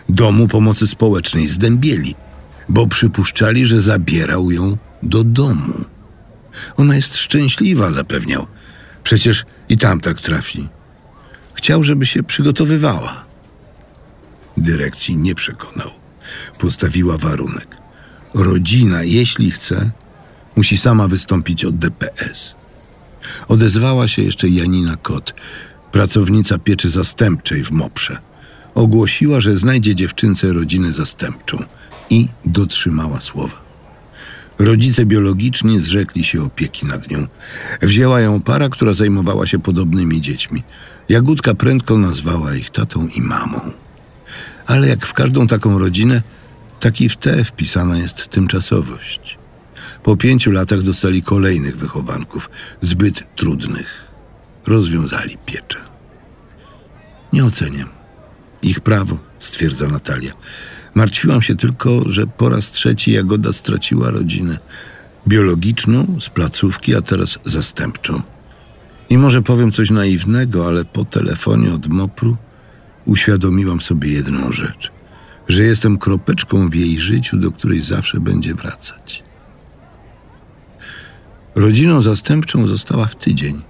Domu 0.09 0.47
Pomocy 0.47 0.87
Społecznej 0.87 1.47
z 1.47 1.57
Dębieli, 1.57 2.15
bo 2.69 2.87
przypuszczali, 2.87 3.67
że 3.67 3.81
zabierał 3.81 4.51
ją 4.51 4.77
do 5.03 5.23
domu. 5.23 5.85
Ona 6.77 6.95
jest 6.95 7.17
szczęśliwa, 7.17 7.91
zapewniał. 7.91 8.47
Przecież 9.03 9.45
i 9.69 9.77
tam 9.77 9.99
tak 9.99 10.21
trafi. 10.21 10.69
Chciał, 11.53 11.83
żeby 11.83 12.05
się 12.05 12.23
przygotowywała. 12.23 13.25
Dyrekcji 14.57 15.17
nie 15.17 15.35
przekonał. 15.35 15.89
Postawiła 16.59 17.17
warunek. 17.17 17.77
Rodzina, 18.33 19.03
jeśli 19.03 19.51
chce, 19.51 19.91
musi 20.55 20.77
sama 20.77 21.07
wystąpić 21.07 21.65
od 21.65 21.77
DPS. 21.77 22.55
Odezwała 23.47 24.07
się 24.07 24.21
jeszcze 24.21 24.49
Janina 24.49 24.95
Kot, 24.95 25.33
pracownica 25.91 26.57
pieczy 26.57 26.89
zastępczej 26.89 27.63
w 27.63 27.71
Moprze. 27.71 28.17
Ogłosiła, 28.75 29.41
że 29.41 29.57
znajdzie 29.57 29.95
dziewczynce 29.95 30.53
rodzinę 30.53 30.93
zastępczą 30.93 31.57
i 32.09 32.27
dotrzymała 32.45 33.21
słowa. 33.21 33.65
Rodzice 34.59 35.05
biologiczni 35.05 35.79
zrzekli 35.79 36.23
się 36.23 36.43
opieki 36.43 36.85
nad 36.85 37.09
nią. 37.09 37.27
Wzięła 37.81 38.19
ją 38.19 38.41
para, 38.41 38.69
która 38.69 38.93
zajmowała 38.93 39.47
się 39.47 39.59
podobnymi 39.59 40.21
dziećmi. 40.21 40.63
Jagódka 41.09 41.55
prędko 41.55 41.97
nazwała 41.97 42.55
ich 42.55 42.69
tatą 42.69 43.07
i 43.15 43.21
mamą. 43.21 43.59
Ale 44.65 44.87
jak 44.87 45.05
w 45.05 45.13
każdą 45.13 45.47
taką 45.47 45.79
rodzinę, 45.79 46.21
tak 46.79 47.01
i 47.01 47.09
w 47.09 47.15
tę 47.17 47.43
wpisana 47.43 47.97
jest 47.97 48.27
tymczasowość. 48.27 49.37
Po 50.03 50.17
pięciu 50.17 50.51
latach 50.51 50.81
dostali 50.81 51.21
kolejnych 51.21 51.77
wychowanków, 51.77 52.49
zbyt 52.81 53.35
trudnych. 53.35 54.05
Rozwiązali 54.65 55.37
pieczę. 55.45 55.77
Nie 57.33 57.45
oceniam. 57.45 57.89
Ich 58.61 58.79
prawo, 58.79 59.19
stwierdza 59.39 59.87
Natalia. 59.87 60.31
Martwiłam 60.95 61.41
się 61.41 61.55
tylko, 61.55 62.01
że 62.05 62.27
po 62.27 62.49
raz 62.49 62.71
trzeci 62.71 63.11
Jagoda 63.11 63.53
straciła 63.53 64.11
rodzinę. 64.11 64.57
Biologiczną, 65.27 66.17
z 66.19 66.29
placówki, 66.29 66.95
a 66.95 67.01
teraz 67.01 67.39
zastępczą. 67.45 68.21
I 69.09 69.17
może 69.17 69.41
powiem 69.41 69.71
coś 69.71 69.89
naiwnego, 69.89 70.67
ale 70.67 70.85
po 70.85 71.05
telefonie 71.05 71.73
od 71.73 71.87
Mopru 71.87 72.37
uświadomiłam 73.05 73.81
sobie 73.81 74.11
jedną 74.11 74.51
rzecz. 74.51 74.91
Że 75.47 75.63
jestem 75.63 75.97
kropeczką 75.97 76.69
w 76.69 76.75
jej 76.75 76.99
życiu, 76.99 77.37
do 77.37 77.51
której 77.51 77.81
zawsze 77.81 78.19
będzie 78.19 78.55
wracać. 78.55 79.24
Rodziną 81.55 82.01
zastępczą 82.01 82.67
została 82.67 83.05
w 83.05 83.15
tydzień. 83.15 83.61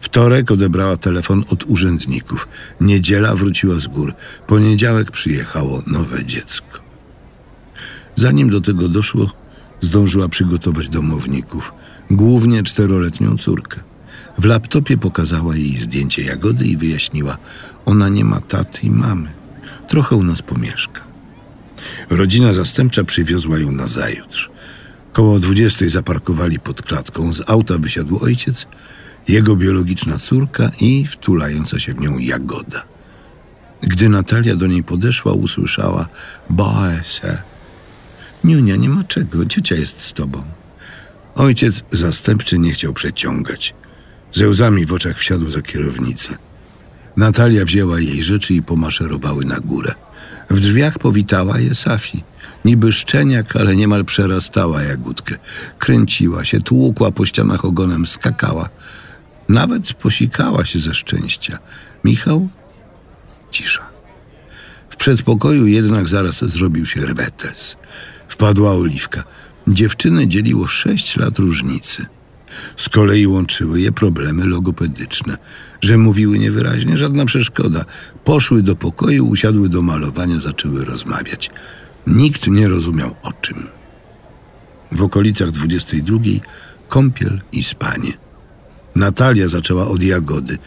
Wtorek 0.00 0.50
odebrała 0.50 0.96
telefon 0.96 1.44
od 1.48 1.64
urzędników. 1.64 2.48
Niedziela 2.80 3.34
wróciła 3.34 3.74
z 3.74 3.86
gór. 3.86 4.14
Poniedziałek 4.46 5.10
przyjechało 5.10 5.82
nowe 5.86 6.24
dziecko. 6.24 6.78
Zanim 8.16 8.50
do 8.50 8.60
tego 8.60 8.88
doszło, 8.88 9.30
zdążyła 9.80 10.28
przygotować 10.28 10.88
domowników, 10.88 11.72
głównie 12.10 12.62
czteroletnią 12.62 13.36
córkę. 13.36 13.80
W 14.38 14.44
laptopie 14.44 14.96
pokazała 14.96 15.56
jej 15.56 15.76
zdjęcie 15.76 16.22
Jagody 16.22 16.64
i 16.64 16.76
wyjaśniła, 16.76 17.36
ona 17.86 18.08
nie 18.08 18.24
ma 18.24 18.40
taty 18.40 18.80
i 18.82 18.90
mamy. 18.90 19.32
Trochę 19.88 20.16
u 20.16 20.22
nas 20.22 20.42
pomieszka. 20.42 21.00
Rodzina 22.10 22.52
zastępcza 22.52 23.04
przywiozła 23.04 23.58
ją 23.58 23.72
na 23.72 23.86
zajutrz. 23.86 24.50
Koło 25.12 25.38
dwudziestej 25.38 25.90
zaparkowali 25.90 26.60
pod 26.60 26.82
klatką. 26.82 27.32
Z 27.32 27.50
auta 27.50 27.78
wysiadł 27.78 28.24
ojciec, 28.24 28.66
jego 29.28 29.56
biologiczna 29.56 30.18
córka 30.18 30.70
i 30.80 31.06
wtulająca 31.06 31.78
się 31.78 31.94
w 31.94 32.00
nią 32.00 32.18
Jagoda. 32.18 32.84
Gdy 33.82 34.08
Natalia 34.08 34.56
do 34.56 34.66
niej 34.66 34.84
podeszła, 34.84 35.32
usłyszała 35.32 36.08
Baese. 36.50 37.42
Niunia, 38.44 38.76
nie 38.76 38.88
ma 38.88 39.04
czego, 39.04 39.46
ciocia 39.46 39.74
jest 39.74 40.00
z 40.00 40.12
tobą. 40.12 40.44
Ojciec 41.34 41.84
zastępczy 41.92 42.58
nie 42.58 42.72
chciał 42.72 42.92
przeciągać. 42.92 43.74
Ze 44.32 44.48
łzami 44.48 44.86
w 44.86 44.92
oczach 44.92 45.18
wsiadł 45.18 45.50
za 45.50 45.62
kierownicę. 45.62 46.36
Natalia 47.16 47.64
wzięła 47.64 48.00
jej 48.00 48.24
rzeczy 48.24 48.54
i 48.54 48.62
pomaszerowały 48.62 49.44
na 49.44 49.60
górę. 49.60 49.94
W 50.50 50.60
drzwiach 50.60 50.98
powitała 50.98 51.58
je 51.58 51.74
Safi. 51.74 52.24
Niby 52.64 52.92
szczeniak, 52.92 53.56
ale 53.56 53.76
niemal 53.76 54.04
przerastała 54.04 54.82
jagódkę. 54.82 55.34
Kręciła 55.78 56.44
się, 56.44 56.60
tłukła 56.60 57.10
po 57.10 57.26
ścianach 57.26 57.64
ogonem, 57.64 58.06
skakała. 58.06 58.68
Nawet 59.48 59.92
posikała 59.92 60.64
się 60.64 60.78
ze 60.78 60.94
szczęścia. 60.94 61.58
Michał? 62.04 62.48
Cisza. 63.50 63.90
W 64.90 64.96
przedpokoju 64.96 65.66
jednak 65.66 66.08
zaraz 66.08 66.44
zrobił 66.44 66.86
się 66.86 67.00
rwetes. 67.00 67.76
Wpadła 68.28 68.72
Oliwka. 68.72 69.24
Dziewczyny 69.68 70.28
dzieliło 70.28 70.66
sześć 70.66 71.16
lat 71.16 71.38
różnicy. 71.38 72.06
Z 72.76 72.88
kolei 72.88 73.26
łączyły 73.26 73.80
je 73.80 73.92
problemy 73.92 74.46
logopedyczne, 74.46 75.38
że 75.80 75.98
mówiły 75.98 76.38
niewyraźnie, 76.38 76.98
żadna 76.98 77.24
przeszkoda. 77.24 77.84
Poszły 78.24 78.62
do 78.62 78.76
pokoju, 78.76 79.28
usiadły 79.28 79.68
do 79.68 79.82
malowania, 79.82 80.40
zaczęły 80.40 80.84
rozmawiać. 80.84 81.50
Nikt 82.10 82.46
nie 82.46 82.68
rozumiał 82.68 83.16
o 83.22 83.32
czym. 83.32 83.66
W 84.92 85.02
okolicach 85.02 85.50
22 85.50 86.18
kąpiel 86.88 87.40
i 87.52 87.64
spanie. 87.64 88.12
Natalia 88.94 89.48
zaczęła 89.48 89.88
od 89.88 90.02
jagody. 90.02 90.58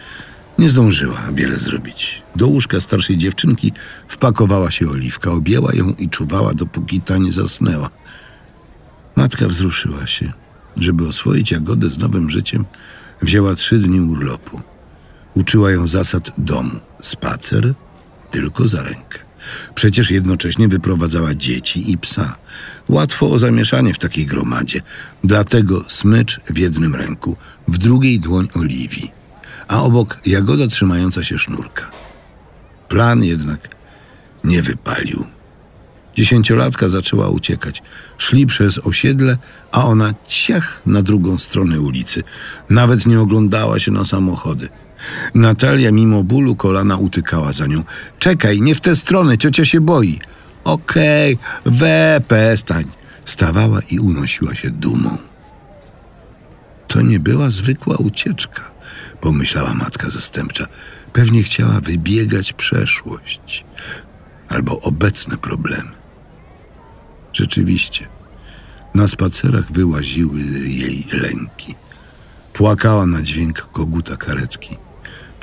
Nie 0.59 0.69
zdążyła 0.69 1.21
wiele 1.33 1.57
zrobić. 1.57 2.21
Do 2.35 2.47
łóżka 2.47 2.81
starszej 2.81 3.17
dziewczynki 3.17 3.71
wpakowała 4.07 4.71
się 4.71 4.89
oliwka, 4.89 5.31
objęła 5.31 5.73
ją 5.73 5.93
i 5.99 6.09
czuwała, 6.09 6.53
dopóki 6.53 7.01
ta 7.01 7.17
nie 7.17 7.31
zasnęła. 7.31 7.89
Matka 9.15 9.47
wzruszyła 9.47 10.07
się. 10.07 10.31
Żeby 10.77 11.07
oswoić 11.07 11.51
Jagodę 11.51 11.89
z 11.89 11.97
nowym 11.97 12.29
życiem, 12.29 12.65
wzięła 13.21 13.55
trzy 13.55 13.79
dni 13.79 14.01
urlopu. 14.01 14.61
Uczyła 15.33 15.71
ją 15.71 15.87
zasad 15.87 16.31
domu. 16.37 16.79
Spacer 17.01 17.73
tylko 18.31 18.67
za 18.67 18.83
rękę. 18.83 19.19
Przecież 19.75 20.11
jednocześnie 20.11 20.67
wyprowadzała 20.67 21.35
dzieci 21.35 21.91
i 21.91 21.97
psa. 21.97 22.35
Łatwo 22.89 23.31
o 23.31 23.39
zamieszanie 23.39 23.93
w 23.93 23.99
takiej 23.99 24.25
gromadzie. 24.25 24.81
Dlatego 25.23 25.85
smycz 25.87 26.39
w 26.49 26.57
jednym 26.57 26.95
ręku, 26.95 27.37
w 27.67 27.77
drugiej 27.77 28.19
dłoń 28.19 28.47
Oliwii, 28.55 29.11
a 29.67 29.81
obok 29.81 30.17
Jagoda 30.25 30.67
trzymająca 30.67 31.23
się 31.23 31.37
sznurka. 31.37 31.91
Plan 32.87 33.23
jednak 33.23 33.75
nie 34.43 34.61
wypalił. 34.61 35.25
Dziesięciolatka 36.15 36.89
zaczęła 36.89 37.29
uciekać. 37.29 37.83
Szli 38.17 38.45
przez 38.45 38.77
osiedle, 38.77 39.37
a 39.71 39.85
ona 39.85 40.13
ciach 40.27 40.81
na 40.85 41.01
drugą 41.01 41.37
stronę 41.37 41.81
ulicy. 41.81 42.23
Nawet 42.69 43.05
nie 43.05 43.19
oglądała 43.19 43.79
się 43.79 43.91
na 43.91 44.05
samochody. 44.05 44.69
Natalia 45.35 45.91
mimo 45.91 46.23
bólu 46.23 46.55
kolana 46.55 46.97
utykała 46.97 47.53
za 47.53 47.65
nią. 47.65 47.83
Czekaj, 48.19 48.61
nie 48.61 48.75
w 48.75 48.81
tę 48.81 48.95
stronę, 48.95 49.37
ciocia 49.37 49.65
się 49.65 49.81
boi. 49.81 50.19
Okej, 50.63 51.33
okay, 51.33 51.73
we, 51.73 52.21
pestań. 52.27 52.83
Stawała 53.25 53.79
i 53.91 53.99
unosiła 53.99 54.55
się 54.55 54.69
dumą. 54.69 55.17
To 56.87 57.01
nie 57.01 57.19
była 57.19 57.49
zwykła 57.49 57.95
ucieczka, 57.95 58.71
pomyślała 59.21 59.73
matka 59.73 60.09
zastępcza. 60.09 60.65
Pewnie 61.13 61.43
chciała 61.43 61.79
wybiegać 61.79 62.53
przeszłość 62.53 63.65
albo 64.49 64.79
obecne 64.79 65.37
problemy. 65.37 65.91
Rzeczywiście, 67.33 68.07
na 68.95 69.07
spacerach 69.07 69.71
wyłaziły 69.71 70.39
jej 70.65 71.05
lęki. 71.13 71.75
Płakała 72.53 73.05
na 73.05 73.21
dźwięk 73.21 73.61
koguta 73.71 74.17
karetki. 74.17 74.77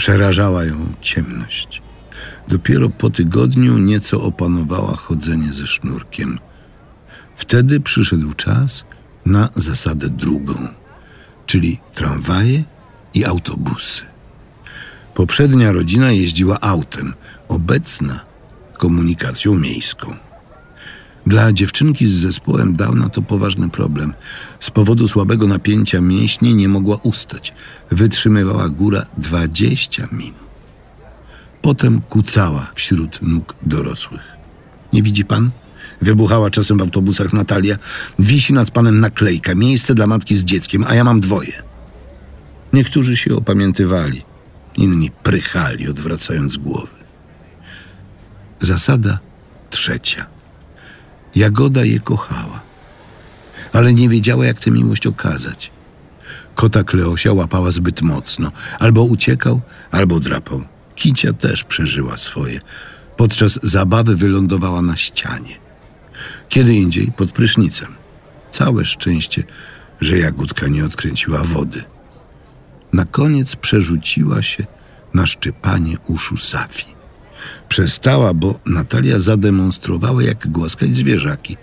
Przerażała 0.01 0.65
ją 0.65 0.93
ciemność. 1.01 1.83
Dopiero 2.49 2.89
po 2.89 3.11
tygodniu 3.11 3.79
nieco 3.79 4.23
opanowała 4.23 4.97
chodzenie 4.97 5.53
ze 5.53 5.67
sznurkiem. 5.67 6.39
Wtedy 7.37 7.81
przyszedł 7.81 8.33
czas 8.35 8.85
na 9.27 9.49
zasadę 9.55 10.09
drugą, 10.09 10.55
czyli 11.47 11.79
tramwaje 11.95 12.65
i 13.15 13.25
autobusy. 13.25 14.03
Poprzednia 15.15 15.73
rodzina 15.73 16.11
jeździła 16.11 16.61
autem, 16.61 17.15
obecna 17.49 18.21
komunikacją 18.79 19.59
miejską. 19.59 20.17
Dla 21.27 21.53
dziewczynki 21.53 22.09
z 22.09 22.13
zespołem 22.13 22.73
Downa 22.73 23.09
to 23.09 23.23
poważny 23.23 23.71
problem. 23.71 24.15
Z 24.61 24.71
powodu 24.71 25.09
słabego 25.09 25.47
napięcia 25.47 26.01
mięśni 26.01 26.55
nie 26.55 26.69
mogła 26.69 26.97
ustać. 26.97 27.55
Wytrzymywała 27.91 28.69
góra 28.69 29.07
20 29.19 30.09
minut. 30.13 30.51
Potem 31.63 32.01
kucała 32.01 32.71
wśród 32.75 33.23
nóg 33.23 33.55
dorosłych. 33.63 34.37
Nie 34.93 35.03
widzi 35.03 35.25
pan? 35.25 35.51
Wybuchała 36.03 36.51
czasem 36.51 36.79
w 36.79 36.81
autobusach 36.81 37.33
Natalia. 37.33 37.77
Wisi 38.19 38.53
nad 38.53 38.71
panem 38.71 39.01
naklejka, 39.01 39.55
miejsce 39.55 39.95
dla 39.95 40.07
matki 40.07 40.37
z 40.37 40.45
dzieckiem, 40.45 40.85
a 40.89 40.95
ja 40.95 41.05
mam 41.05 41.21
dwoje. 41.21 41.63
Niektórzy 42.73 43.17
się 43.17 43.37
opamiętywali, 43.37 44.23
inni 44.77 45.11
prychali, 45.11 45.89
odwracając 45.89 46.57
głowy. 46.57 47.01
Zasada 48.61 49.19
trzecia. 49.71 50.27
Jagoda 51.35 51.85
je 51.85 52.01
kochała, 52.01 52.61
ale 53.73 53.95
nie 53.95 54.09
wiedziała, 54.09 54.47
jak 54.47 54.59
tę 54.59 54.71
miłość 54.71 55.07
okazać. 55.07 55.71
Kota 56.55 56.85
Kleosia 56.85 57.33
łapała 57.33 57.71
zbyt 57.71 58.03
mocno, 58.03 58.53
albo 58.79 59.05
uciekał, 59.05 59.61
albo 59.91 60.21
drapał. 60.21 60.63
Kicia 60.95 61.33
też 61.33 61.65
przeżyła 61.65 62.19
swoje. 62.19 62.61
Podczas 63.17 63.59
zabawy 63.63 64.17
wylądowała 64.17 64.83
na 64.83 64.97
ścianie. 64.97 65.59
Kiedy 66.49 66.75
indziej 66.75 67.13
pod 67.13 67.33
prysznicem. 67.33 67.89
Całe 68.51 68.85
szczęście, 68.85 69.43
że 70.01 70.19
Jagódka 70.19 70.67
nie 70.67 70.85
odkręciła 70.85 71.39
wody. 71.45 71.85
Na 72.93 73.05
koniec 73.05 73.57
przerzuciła 73.57 74.43
się 74.43 74.67
na 75.15 75.27
szczypanie 75.27 75.97
uszu 76.07 76.37
Safi. 76.37 77.00
Przestała, 77.69 78.35
bo 78.35 78.59
Natalia 78.67 79.21
zademonstrowała, 79.21 80.23
jak 80.23 80.49
głaskać 80.49 80.97
zwierzaki. 80.97 81.57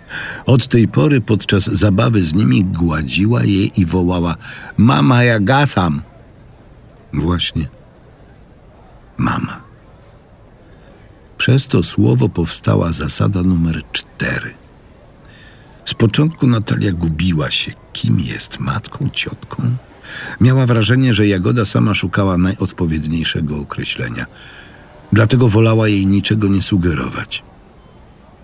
Od 0.46 0.68
tej 0.68 0.88
pory 0.88 1.20
podczas 1.20 1.64
zabawy 1.64 2.22
z 2.22 2.34
nimi 2.34 2.64
gładziła 2.64 3.44
je 3.44 3.64
i 3.64 3.86
wołała 3.86 4.36
Mama, 4.76 5.22
ja 5.22 5.40
gasam. 5.40 6.02
Właśnie. 7.12 7.68
Mama. 9.16 9.60
Przez 11.38 11.66
to 11.66 11.82
słowo 11.82 12.28
powstała 12.28 12.92
zasada 12.92 13.42
numer 13.42 13.82
cztery. 13.92 14.54
Z 15.84 15.94
początku 15.94 16.46
Natalia 16.46 16.92
gubiła 16.92 17.50
się, 17.50 17.72
kim 17.92 18.20
jest 18.20 18.60
matką, 18.60 19.08
ciotką. 19.12 19.62
Miała 20.40 20.66
wrażenie, 20.66 21.14
że 21.14 21.26
Jagoda 21.26 21.64
sama 21.64 21.94
szukała 21.94 22.38
najodpowiedniejszego 22.38 23.56
określenia– 23.56 24.26
Dlatego 25.12 25.48
wolała 25.48 25.88
jej 25.88 26.06
niczego 26.06 26.48
nie 26.48 26.62
sugerować. 26.62 27.42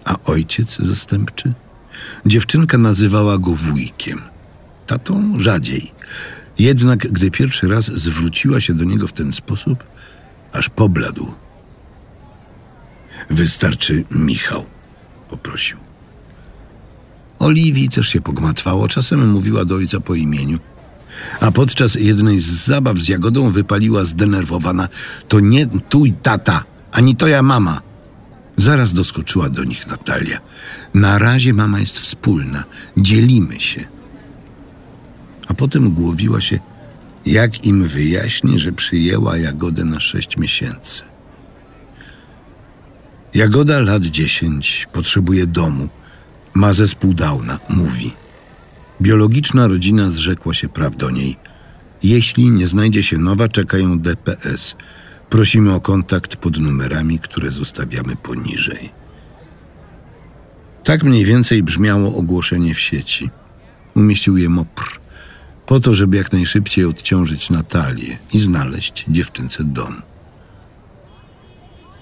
A 0.05 0.17
ojciec 0.25 0.77
zastępczy? 0.79 1.53
Dziewczynka 2.27 2.79
nazywała 2.79 3.39
go 3.39 3.51
wujkiem. 3.51 4.23
Tatą 4.87 5.35
rzadziej. 5.39 5.93
Jednak 6.59 6.99
gdy 6.99 7.31
pierwszy 7.31 7.69
raz 7.69 7.85
zwróciła 7.85 8.61
się 8.61 8.75
do 8.75 8.85
niego 8.85 9.07
w 9.07 9.13
ten 9.13 9.33
sposób, 9.33 9.85
aż 10.53 10.69
pobladł. 10.69 11.35
Wystarczy 13.31 14.05
Michał, 14.11 14.65
poprosił. 15.29 15.79
Oliwii 17.39 17.89
też 17.89 18.09
się 18.09 18.21
pogmatwało, 18.21 18.89
czasem 18.89 19.31
mówiła 19.31 19.65
do 19.65 19.75
ojca 19.75 20.01
po 20.01 20.15
imieniu– 20.15 20.59
a 21.41 21.51
podczas 21.51 21.95
jednej 21.95 22.41
z 22.41 22.51
zabaw 22.51 22.99
z 22.99 23.09
Jagodą 23.09 23.53
wypaliła 23.53 24.05
zdenerwowana 24.05 24.89
To 25.29 25.41
nie 25.41 25.67
tuj 25.67 26.13
tata, 26.23 26.65
ani 26.93 27.17
to 27.17 27.27
ja 27.27 27.43
mama. 27.43 27.81
Zaraz 28.57 28.93
doskoczyła 28.93 29.49
do 29.49 29.65
nich 29.65 29.87
Natalia. 29.87 30.41
Na 30.95 31.19
razie 31.19 31.53
mama 31.53 31.81
jest 31.81 31.99
wspólna, 31.99 32.65
dzielimy 32.97 33.61
się. 33.61 33.85
A 35.49 35.55
potem 35.55 35.91
głowiła 35.91 36.41
się, 36.41 36.59
jak 37.27 37.65
im 37.65 37.89
wyjaśni, 37.89 38.59
że 38.59 38.73
przyjęła 38.73 39.37
Jagodę 39.37 39.85
na 39.85 40.01
sześć 40.01 40.37
miesięcy. 40.37 41.03
Jagoda 43.35 43.81
lat 43.81 44.03
dziesięć, 44.03 44.89
potrzebuje 44.93 45.47
domu, 45.47 45.89
ma 46.55 46.73
zespół 46.73 47.15
Downa, 47.15 47.59
mówi– 47.69 48.13
Biologiczna 49.01 49.67
rodzina 49.67 50.11
zrzekła 50.11 50.55
się 50.55 50.69
praw 50.69 50.97
do 50.97 51.11
niej. 51.11 51.37
Jeśli 52.03 52.51
nie 52.51 52.67
znajdzie 52.67 53.03
się 53.03 53.19
nowa, 53.19 53.49
czekają 53.49 53.99
DPS. 53.99 54.77
Prosimy 55.31 55.75
o 55.75 55.81
kontakt 55.81 56.37
pod 56.37 56.59
numerami, 56.59 57.19
które 57.19 57.51
zostawiamy 57.51 58.17
poniżej. 58.17 58.91
Tak 60.85 61.05
mniej 61.05 61.25
więcej 61.25 61.63
brzmiało 61.63 62.17
ogłoszenie 62.17 62.75
w 62.75 62.81
sieci. 62.81 63.31
Umieścił 63.95 64.37
je 64.37 64.49
MOPR, 64.49 64.85
po 65.67 65.81
to, 65.81 65.95
żeby 65.95 66.17
jak 66.17 66.33
najszybciej 66.33 66.85
odciążyć 66.85 67.51
Natalię 67.51 68.19
i 68.33 68.39
znaleźć 68.39 69.05
dziewczynce 69.09 69.65
dom. 69.65 70.03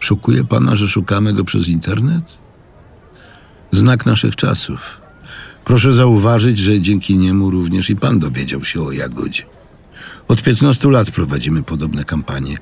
Szukuje 0.00 0.44
pana, 0.44 0.76
że 0.76 0.88
szukamy 0.88 1.33
go 1.33 1.44
przez 1.44 1.68
internet? 1.68 2.24
Znak 3.70 4.07
naszych 4.07 4.37
czasów. 4.37 5.01
Proszę 5.64 5.92
zauważyć, 5.92 6.59
że 6.59 6.81
dzięki 6.81 7.16
niemu 7.16 7.51
również 7.51 7.90
i 7.90 7.96
pan 7.96 8.18
dowiedział 8.18 8.64
się 8.64 8.83
o 8.83 8.92
Jagodzie. 8.92 9.42
Od 10.29 10.42
15 10.42 10.88
lat 10.90 11.11
prowadzimy 11.11 11.62
podobne 11.62 12.05
kampanie. 12.05 12.57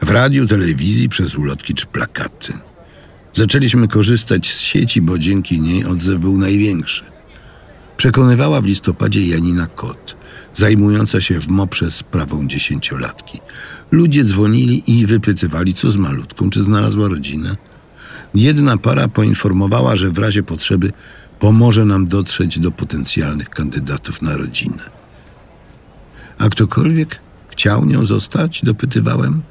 W 0.00 0.10
radiu, 0.10 0.46
telewizji, 0.46 1.08
przez 1.08 1.34
ulotki 1.34 1.74
czy 1.74 1.86
plakaty. 1.86 2.52
Zaczęliśmy 3.32 3.88
korzystać 3.88 4.52
z 4.54 4.60
sieci, 4.60 5.02
bo 5.02 5.18
dzięki 5.18 5.60
niej 5.60 5.84
odzew 5.84 6.20
był 6.20 6.38
największy. 6.38 7.04
Przekonywała 7.96 8.60
w 8.60 8.64
listopadzie 8.64 9.26
Janina 9.26 9.66
Kot, 9.66 10.16
zajmująca 10.54 11.20
się 11.20 11.40
w 11.40 11.48
MOPRze 11.48 11.90
sprawą 11.90 12.46
dziesięciolatki. 12.46 13.38
Ludzie 13.90 14.24
dzwonili 14.24 14.98
i 14.98 15.06
wypytywali, 15.06 15.74
co 15.74 15.90
z 15.90 15.96
malutką, 15.96 16.50
czy 16.50 16.62
znalazła 16.62 17.08
rodzinę. 17.08 17.56
Jedna 18.34 18.76
para 18.76 19.08
poinformowała, 19.08 19.96
że 19.96 20.10
w 20.10 20.18
razie 20.18 20.42
potrzeby 20.42 20.92
pomoże 21.38 21.84
nam 21.84 22.06
dotrzeć 22.06 22.58
do 22.58 22.70
potencjalnych 22.70 23.50
kandydatów 23.50 24.22
na 24.22 24.36
rodzinę. 24.36 24.82
A 26.38 26.48
ktokolwiek 26.48 27.20
chciał 27.48 27.84
nią 27.84 28.04
zostać? 28.04 28.60
Dopytywałem. 28.64 29.42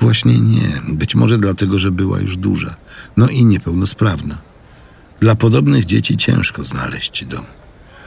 Właśnie 0.00 0.40
nie. 0.40 0.82
Być 0.88 1.14
może 1.14 1.38
dlatego, 1.38 1.78
że 1.78 1.90
była 1.90 2.20
już 2.20 2.36
duża. 2.36 2.74
No 3.16 3.28
i 3.28 3.44
niepełnosprawna. 3.44 4.38
Dla 5.20 5.34
podobnych 5.34 5.84
dzieci 5.84 6.16
ciężko 6.16 6.64
znaleźć 6.64 7.24
dom. 7.24 7.44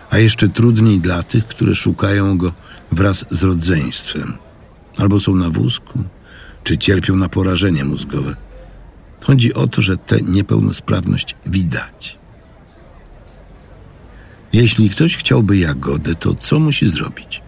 A 0.10 0.17
jeszcze 0.17 0.50
trudniej 0.50 1.00
dla 1.00 1.24
tych, 1.24 1.48
które 1.48 1.76
szukają 1.76 2.38
go 2.38 2.54
wraz 2.91 3.26
z 3.30 3.43
rodzeństwem. 3.43 4.34
Albo 4.98 5.19
są 5.19 5.36
na 5.36 5.50
wózku, 5.50 6.04
czy 6.63 6.78
cierpią 6.78 7.15
na 7.15 7.30
porażenie 7.30 7.86
mózgowe. 7.86 8.36
Chodzi 9.22 9.54
o 9.54 9.67
to, 9.67 9.82
że 9.82 9.98
tę 9.98 10.17
niepełnosprawność 10.22 11.36
widać. 11.46 12.23
Jeśli 14.54 14.89
ktoś 14.89 15.18
chciałby 15.18 15.58
jagodę, 15.58 16.16
to 16.16 16.36
co 16.36 16.60
musi 16.60 16.88
zrobić? 16.88 17.42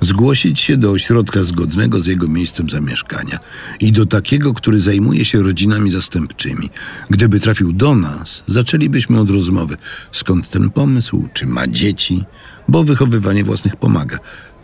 Zgłosić 0.00 0.60
się 0.60 0.76
do 0.76 0.90
ośrodka 0.90 1.44
zgodnego 1.44 2.00
z 2.00 2.06
jego 2.06 2.28
miejscem 2.28 2.70
zamieszkania 2.70 3.38
i 3.80 3.92
do 3.92 4.06
takiego, 4.06 4.54
który 4.54 4.80
zajmuje 4.80 5.24
się 5.24 5.42
rodzinami 5.42 5.90
zastępczymi. 5.90 6.70
Gdyby 7.10 7.40
trafił 7.40 7.72
do 7.72 7.94
nas, 7.94 8.44
zaczęlibyśmy 8.46 9.20
od 9.20 9.30
rozmowy. 9.30 9.76
Skąd 10.12 10.48
ten 10.48 10.70
pomysł? 10.70 11.28
Czy 11.32 11.46
ma 11.46 11.66
dzieci? 11.66 12.24
Bo 12.68 12.84
wychowywanie 12.84 13.44
własnych 13.44 13.76
pomaga. 13.76 14.18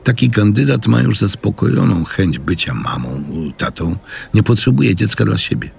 Taki 0.05 0.31
kandydat 0.31 0.87
ma 0.87 1.03
już 1.03 1.19
zaspokojoną 1.19 2.05
chęć 2.05 2.39
bycia 2.39 2.75
mamą, 2.75 3.25
tatą. 3.59 3.97
Nie 4.35 4.43
potrzebuje 4.43 4.95
dziecka 4.95 5.25
dla 5.25 5.39
siebie. 5.39 5.71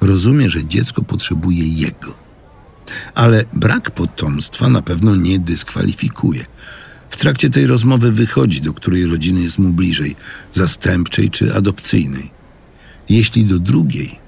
Rozumie, 0.00 0.50
że 0.50 0.64
dziecko 0.64 1.02
potrzebuje 1.02 1.68
jego. 1.68 2.21
Ale 3.14 3.44
brak 3.52 3.90
potomstwa 3.90 4.68
na 4.68 4.82
pewno 4.82 5.16
nie 5.16 5.38
dyskwalifikuje. 5.38 6.44
W 7.10 7.16
trakcie 7.16 7.50
tej 7.50 7.66
rozmowy 7.66 8.12
wychodzi, 8.12 8.60
do 8.60 8.72
której 8.72 9.06
rodziny 9.06 9.40
jest 9.40 9.58
mu 9.58 9.72
bliżej 9.72 10.16
zastępczej 10.52 11.30
czy 11.30 11.54
adopcyjnej. 11.54 12.30
Jeśli 13.08 13.44
do 13.44 13.58
drugiej, 13.58 14.18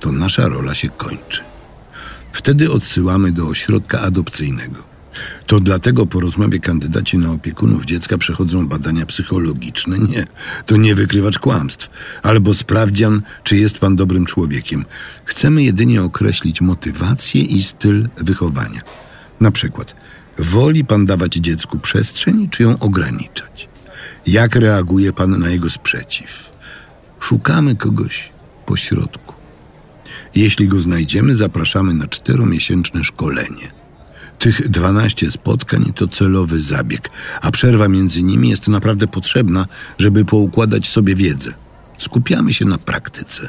to 0.00 0.12
nasza 0.12 0.48
rola 0.48 0.74
się 0.74 0.88
kończy. 0.88 1.42
Wtedy 2.32 2.70
odsyłamy 2.70 3.32
do 3.32 3.46
ośrodka 3.46 4.00
adopcyjnego. 4.00 4.91
To 5.46 5.60
dlatego 5.60 6.06
po 6.06 6.20
rozmowie 6.20 6.58
kandydaci 6.58 7.18
na 7.18 7.30
opiekunów 7.30 7.84
dziecka 7.84 8.18
przechodzą 8.18 8.68
badania 8.68 9.06
psychologiczne. 9.06 9.98
Nie, 9.98 10.26
to 10.66 10.76
nie 10.76 10.94
wykrywacz 10.94 11.38
kłamstw, 11.38 11.90
albo 12.22 12.54
sprawdzian, 12.54 13.22
czy 13.44 13.56
jest 13.56 13.78
pan 13.78 13.96
dobrym 13.96 14.26
człowiekiem. 14.26 14.84
Chcemy 15.24 15.62
jedynie 15.62 16.02
określić 16.02 16.60
motywację 16.60 17.42
i 17.42 17.62
styl 17.62 18.08
wychowania. 18.16 18.80
Na 19.40 19.50
przykład, 19.50 19.94
woli 20.38 20.84
pan 20.84 21.06
dawać 21.06 21.34
dziecku 21.34 21.78
przestrzeń, 21.78 22.48
czy 22.50 22.62
ją 22.62 22.78
ograniczać? 22.78 23.68
Jak 24.26 24.56
reaguje 24.56 25.12
pan 25.12 25.38
na 25.38 25.48
jego 25.48 25.70
sprzeciw? 25.70 26.50
Szukamy 27.20 27.76
kogoś 27.76 28.32
po 28.66 28.76
środku. 28.76 29.34
Jeśli 30.34 30.68
go 30.68 30.80
znajdziemy, 30.80 31.34
zapraszamy 31.34 31.94
na 31.94 32.06
czteromiesięczne 32.06 33.04
szkolenie. 33.04 33.81
Tych 34.42 34.68
12 34.68 35.30
spotkań 35.30 35.92
to 35.94 36.08
celowy 36.08 36.60
zabieg, 36.60 37.10
a 37.42 37.50
przerwa 37.50 37.88
między 37.88 38.22
nimi 38.22 38.48
jest 38.48 38.68
naprawdę 38.68 39.06
potrzebna, 39.06 39.66
żeby 39.98 40.24
poukładać 40.24 40.88
sobie 40.88 41.14
wiedzę. 41.14 41.54
Skupiamy 41.98 42.54
się 42.54 42.64
na 42.64 42.78
praktyce. 42.78 43.48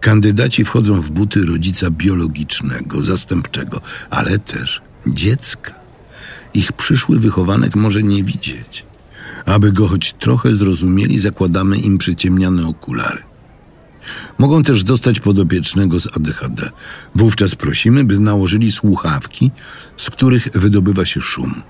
Kandydaci 0.00 0.64
wchodzą 0.64 1.00
w 1.00 1.10
buty 1.10 1.46
rodzica 1.46 1.90
biologicznego, 1.90 3.02
zastępczego, 3.02 3.80
ale 4.10 4.38
też 4.38 4.82
dziecka. 5.06 5.74
Ich 6.54 6.72
przyszły 6.72 7.18
wychowanek 7.18 7.76
może 7.76 8.02
nie 8.02 8.24
widzieć. 8.24 8.86
Aby 9.46 9.72
go 9.72 9.88
choć 9.88 10.12
trochę 10.12 10.54
zrozumieli, 10.54 11.20
zakładamy 11.20 11.78
im 11.78 11.98
przyciemniane 11.98 12.66
okulary. 12.66 13.22
Mogą 14.38 14.62
też 14.62 14.84
dostać 14.84 15.20
podopiecznego 15.20 16.00
z 16.00 16.16
ADHD. 16.16 16.70
Wówczas 17.14 17.54
prosimy, 17.54 18.04
by 18.04 18.18
nałożyli 18.18 18.72
słuchawki, 18.72 19.50
z 19.96 20.10
których 20.10 20.48
wydobywa 20.54 21.04
się 21.04 21.20
szum. 21.20 21.62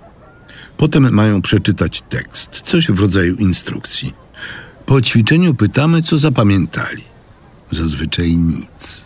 Potem 0.77 1.15
mają 1.15 1.43
przeczytać 1.43 2.03
tekst, 2.09 2.63
coś 2.65 2.91
w 2.91 3.01
rodzaju 3.01 3.37
instrukcji. 3.37 4.13
Po 4.87 5.01
ćwiczeniu 5.01 5.55
pytamy, 5.55 6.03
co 6.03 6.19
zapamiętali. 6.19 7.05
Zazwyczaj 7.71 8.37
nic. 8.37 9.05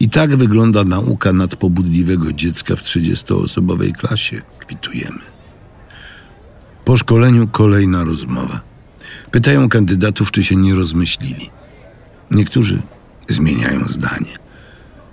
I 0.00 0.10
tak 0.10 0.36
wygląda 0.36 0.84
nauka 0.84 1.32
nadpobudliwego 1.32 2.32
dziecka 2.32 2.76
w 2.76 2.82
30-osobowej 2.82 3.92
klasie. 3.92 4.42
Kwitujemy. 4.58 5.20
Po 6.84 6.96
szkoleniu 6.96 7.48
kolejna 7.48 8.04
rozmowa. 8.04 8.60
Pytają 9.30 9.68
kandydatów, 9.68 10.30
czy 10.30 10.44
się 10.44 10.56
nie 10.56 10.74
rozmyślili. 10.74 11.50
Niektórzy 12.30 12.82
zmieniają 13.28 13.88
zdanie. 13.88 14.38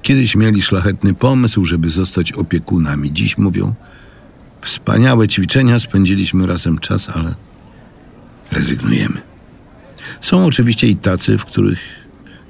Kiedyś 0.01 0.35
mieli 0.35 0.61
szlachetny 0.61 1.13
pomysł, 1.13 1.65
żeby 1.65 1.89
zostać 1.89 2.31
opiekunami. 2.31 3.13
Dziś 3.13 3.37
mówią: 3.37 3.75
Wspaniałe 4.61 5.27
ćwiczenia, 5.27 5.79
spędziliśmy 5.79 6.47
razem 6.47 6.79
czas, 6.79 7.09
ale 7.09 7.35
rezygnujemy. 8.51 9.21
Są 10.21 10.45
oczywiście 10.45 10.87
i 10.87 10.95
tacy, 10.95 11.37
w 11.37 11.45
których 11.45 11.79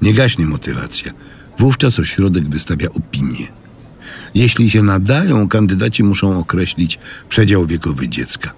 nie 0.02 0.14
gaśnie 0.14 0.46
motywacja. 0.46 1.12
Wówczas 1.58 2.00
ośrodek 2.00 2.50
wystawia 2.50 2.90
opinię. 2.90 3.48
Jeśli 4.36 4.70
się 4.70 4.84
nadają, 4.84 5.48
kandydaci 5.48 6.04
muszą 6.04 6.40
określić 6.40 7.00
przedział 7.30 7.66
wiekowy 7.66 8.10
dziecka. 8.10 8.54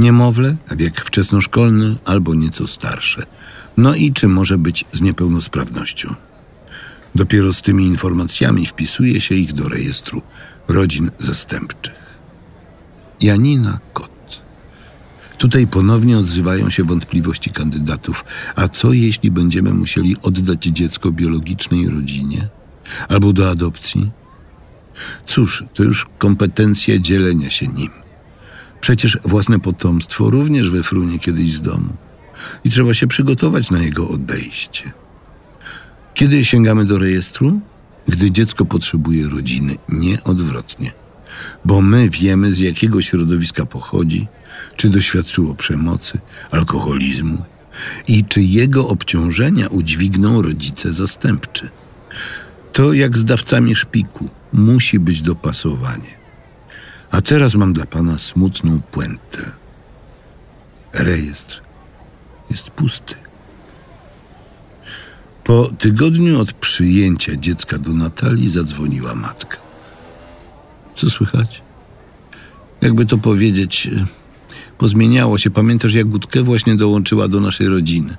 Niemowlę, 0.00 0.56
wiek 0.76 1.04
wczesnoszkolny 1.04 1.96
albo 2.04 2.34
nieco 2.34 2.66
starsze. 2.66 3.22
No 3.76 3.94
i 3.94 4.12
czy 4.12 4.28
może 4.28 4.58
być 4.58 4.84
z 4.90 5.00
niepełnosprawnością. 5.00 6.14
Dopiero 7.14 7.52
z 7.52 7.62
tymi 7.62 7.84
informacjami 7.84 8.66
wpisuje 8.66 9.20
się 9.20 9.34
ich 9.34 9.52
do 9.52 9.68
rejestru 9.68 10.22
rodzin 10.68 11.10
zastępczych. 11.18 11.94
Janina 13.22 13.80
Kot. 13.92 14.42
Tutaj 15.38 15.66
ponownie 15.66 16.18
odzywają 16.18 16.70
się 16.70 16.84
wątpliwości 16.84 17.50
kandydatów. 17.50 18.24
A 18.56 18.68
co 18.68 18.92
jeśli 18.92 19.30
będziemy 19.30 19.74
musieli 19.74 20.16
oddać 20.22 20.64
dziecko 20.64 21.12
biologicznej 21.12 21.88
rodzinie 21.88 22.48
albo 23.08 23.32
do 23.32 23.50
adopcji? 23.50 24.10
Cóż, 25.26 25.64
to 25.74 25.82
już 25.82 26.06
kompetencja 26.18 26.98
dzielenia 26.98 27.50
się 27.50 27.66
nim. 27.66 27.99
Przecież 28.80 29.18
własne 29.24 29.58
potomstwo 29.58 30.30
również 30.30 30.70
wyfrunie 30.70 31.18
kiedyś 31.18 31.52
z 31.52 31.60
domu 31.60 31.96
i 32.64 32.70
trzeba 32.70 32.94
się 32.94 33.06
przygotować 33.06 33.70
na 33.70 33.78
jego 33.78 34.08
odejście. 34.08 34.92
Kiedy 36.14 36.44
sięgamy 36.44 36.84
do 36.84 36.98
rejestru? 36.98 37.60
Gdy 38.08 38.30
dziecko 38.30 38.64
potrzebuje 38.64 39.28
rodziny, 39.28 39.74
nie 39.88 40.24
odwrotnie. 40.24 40.92
Bo 41.64 41.82
my 41.82 42.10
wiemy, 42.10 42.52
z 42.52 42.58
jakiego 42.58 43.02
środowiska 43.02 43.66
pochodzi, 43.66 44.28
czy 44.76 44.88
doświadczyło 44.88 45.54
przemocy, 45.54 46.18
alkoholizmu 46.50 47.44
i 48.08 48.24
czy 48.24 48.42
jego 48.42 48.88
obciążenia 48.88 49.68
udźwigną 49.68 50.42
rodzice 50.42 50.92
zastępczy. 50.92 51.68
To 52.72 52.92
jak 52.92 53.18
z 53.18 53.24
dawcami 53.24 53.76
szpiku, 53.76 54.30
musi 54.52 54.98
być 54.98 55.22
dopasowanie. 55.22 56.19
A 57.10 57.20
teraz 57.20 57.54
mam 57.54 57.72
dla 57.72 57.86
pana 57.86 58.18
smutną 58.18 58.80
puentę. 58.80 59.50
Rejestr 60.92 61.62
jest 62.50 62.70
pusty. 62.70 63.14
Po 65.44 65.70
tygodniu 65.78 66.40
od 66.40 66.52
przyjęcia 66.52 67.36
dziecka 67.36 67.78
do 67.78 67.92
Natalii 67.92 68.50
zadzwoniła 68.50 69.14
matka. 69.14 69.56
Co 70.94 71.10
słychać? 71.10 71.62
Jakby 72.80 73.06
to 73.06 73.18
powiedzieć, 73.18 73.90
pozmieniało 74.78 75.38
się. 75.38 75.50
Pamiętasz, 75.50 75.94
jak 75.94 76.08
Gutkę 76.08 76.42
właśnie 76.42 76.76
dołączyła 76.76 77.28
do 77.28 77.40
naszej 77.40 77.68
rodziny? 77.68 78.16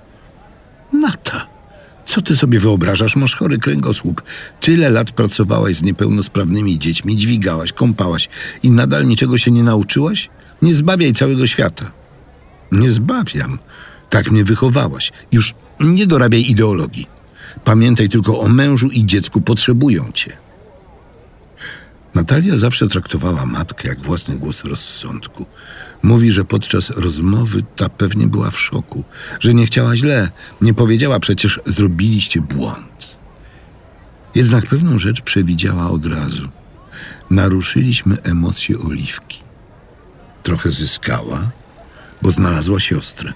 Nata, 0.94 1.48
co 2.12 2.22
ty 2.22 2.36
sobie 2.36 2.60
wyobrażasz? 2.60 3.16
Masz 3.16 3.36
chory 3.36 3.58
kręgosłup. 3.58 4.22
Tyle 4.60 4.90
lat 4.90 5.12
pracowałaś 5.12 5.76
z 5.76 5.84
niepełnosprawnymi 5.84 6.80
dziećmi, 6.80 7.18
dźwigałaś, 7.18 7.74
kąpałaś 7.74 8.30
i 8.64 8.72
nadal 8.72 9.08
niczego 9.08 9.38
się 9.38 9.52
nie 9.52 9.64
nauczyłaś? 9.64 10.30
Nie 10.62 10.74
zbawiaj 10.74 11.14
całego 11.14 11.48
świata. 11.48 11.92
Nie 12.72 12.92
zbawiam. 12.92 13.60
Tak 14.10 14.32
mnie 14.32 14.44
wychowałaś. 14.44 15.12
Już 15.32 15.54
nie 15.80 16.08
dorabiaj 16.08 16.42
ideologii. 16.42 17.08
Pamiętaj 17.64 18.10
tylko 18.10 18.40
o 18.40 18.50
mężu 18.50 18.90
i 18.90 19.06
dziecku, 19.06 19.42
potrzebują 19.42 20.12
cię. 20.14 20.32
Natalia 22.16 22.58
zawsze 22.58 22.88
traktowała 22.88 23.46
matkę 23.46 23.88
jak 23.88 24.02
własny 24.02 24.36
głos 24.36 24.64
rozsądku. 24.64 25.46
Mówi, 26.04 26.32
że 26.32 26.46
podczas 26.46 26.90
rozmowy 26.90 27.64
ta 27.76 27.90
pewnie 27.90 28.28
była 28.28 28.52
w 28.52 28.60
szoku, 28.60 29.04
że 29.40 29.54
nie 29.54 29.66
chciała 29.66 29.98
źle, 29.98 30.30
nie 30.62 30.74
powiedziała 30.74 31.20
przecież 31.20 31.60
zrobiliście 31.66 32.42
błąd. 32.42 33.18
Jednak 34.36 34.66
pewną 34.66 35.00
rzecz 35.00 35.22
przewidziała 35.22 35.90
od 35.90 36.06
razu. 36.06 36.50
Naruszyliśmy 37.30 38.22
emocje 38.22 38.78
Oliwki. 38.78 39.40
Trochę 40.44 40.72
zyskała, 40.72 41.52
bo 42.22 42.32
znalazła 42.32 42.80
siostrę, 42.80 43.34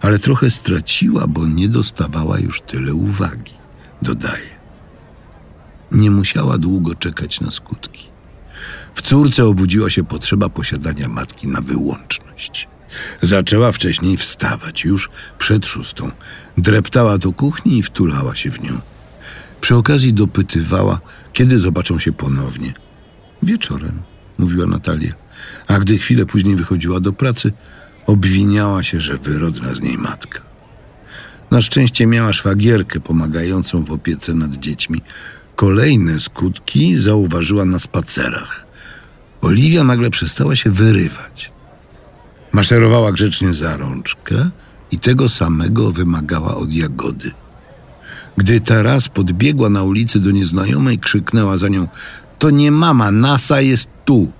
ale 0.00 0.18
trochę 0.18 0.50
straciła, 0.50 1.26
bo 1.26 1.46
nie 1.46 1.68
dostawała 1.68 2.38
już 2.38 2.60
tyle 2.60 2.94
uwagi, 2.94 3.52
dodaje. 4.02 4.56
Nie 5.92 6.10
musiała 6.10 6.58
długo 6.58 6.94
czekać 6.94 7.40
na 7.40 7.50
skutki. 7.50 8.15
W 8.96 9.02
córce 9.02 9.44
obudziła 9.44 9.90
się 9.90 10.04
potrzeba 10.04 10.48
posiadania 10.48 11.08
matki 11.08 11.48
na 11.48 11.60
wyłączność. 11.60 12.68
Zaczęła 13.22 13.72
wcześniej 13.72 14.16
wstawać, 14.16 14.84
już 14.84 15.10
przed 15.38 15.66
szóstą. 15.66 16.10
Dreptała 16.58 17.18
do 17.18 17.32
kuchni 17.32 17.78
i 17.78 17.82
wtulała 17.82 18.34
się 18.34 18.50
w 18.50 18.62
nią. 18.62 18.80
Przy 19.60 19.74
okazji 19.76 20.12
dopytywała, 20.12 21.00
kiedy 21.32 21.58
zobaczą 21.58 21.98
się 21.98 22.12
ponownie. 22.12 22.72
Wieczorem, 23.42 24.02
mówiła 24.38 24.66
Natalia. 24.66 25.12
A 25.66 25.78
gdy 25.78 25.98
chwilę 25.98 26.26
później 26.26 26.56
wychodziła 26.56 27.00
do 27.00 27.12
pracy, 27.12 27.52
obwiniała 28.06 28.82
się, 28.82 29.00
że 29.00 29.18
wyrodna 29.18 29.74
z 29.74 29.80
niej 29.80 29.98
matka. 29.98 30.40
Na 31.50 31.62
szczęście 31.62 32.06
miała 32.06 32.32
szwagierkę 32.32 33.00
pomagającą 33.00 33.84
w 33.84 33.92
opiece 33.92 34.34
nad 34.34 34.56
dziećmi. 34.56 35.00
Kolejne 35.56 36.20
skutki 36.20 36.96
zauważyła 36.98 37.64
na 37.64 37.78
spacerach. 37.78 38.65
Oliwia 39.46 39.84
nagle 39.84 40.10
przestała 40.10 40.56
się 40.56 40.70
wyrywać. 40.70 41.52
Maszerowała 42.52 43.12
grzecznie 43.12 43.54
za 43.54 43.76
rączkę 43.76 44.50
i 44.90 44.98
tego 44.98 45.28
samego 45.28 45.92
wymagała 45.92 46.56
od 46.56 46.72
Jagody. 46.72 47.30
Gdy 48.36 48.60
ta 48.60 48.82
raz 48.82 49.08
podbiegła 49.08 49.70
na 49.70 49.82
ulicy 49.82 50.20
do 50.20 50.30
nieznajomej, 50.30 50.98
krzyknęła 50.98 51.56
za 51.56 51.68
nią: 51.68 51.88
To 52.38 52.50
nie 52.50 52.70
mama, 52.70 53.10
Nasa 53.10 53.60
jest 53.60 53.88
tu. 54.04 54.32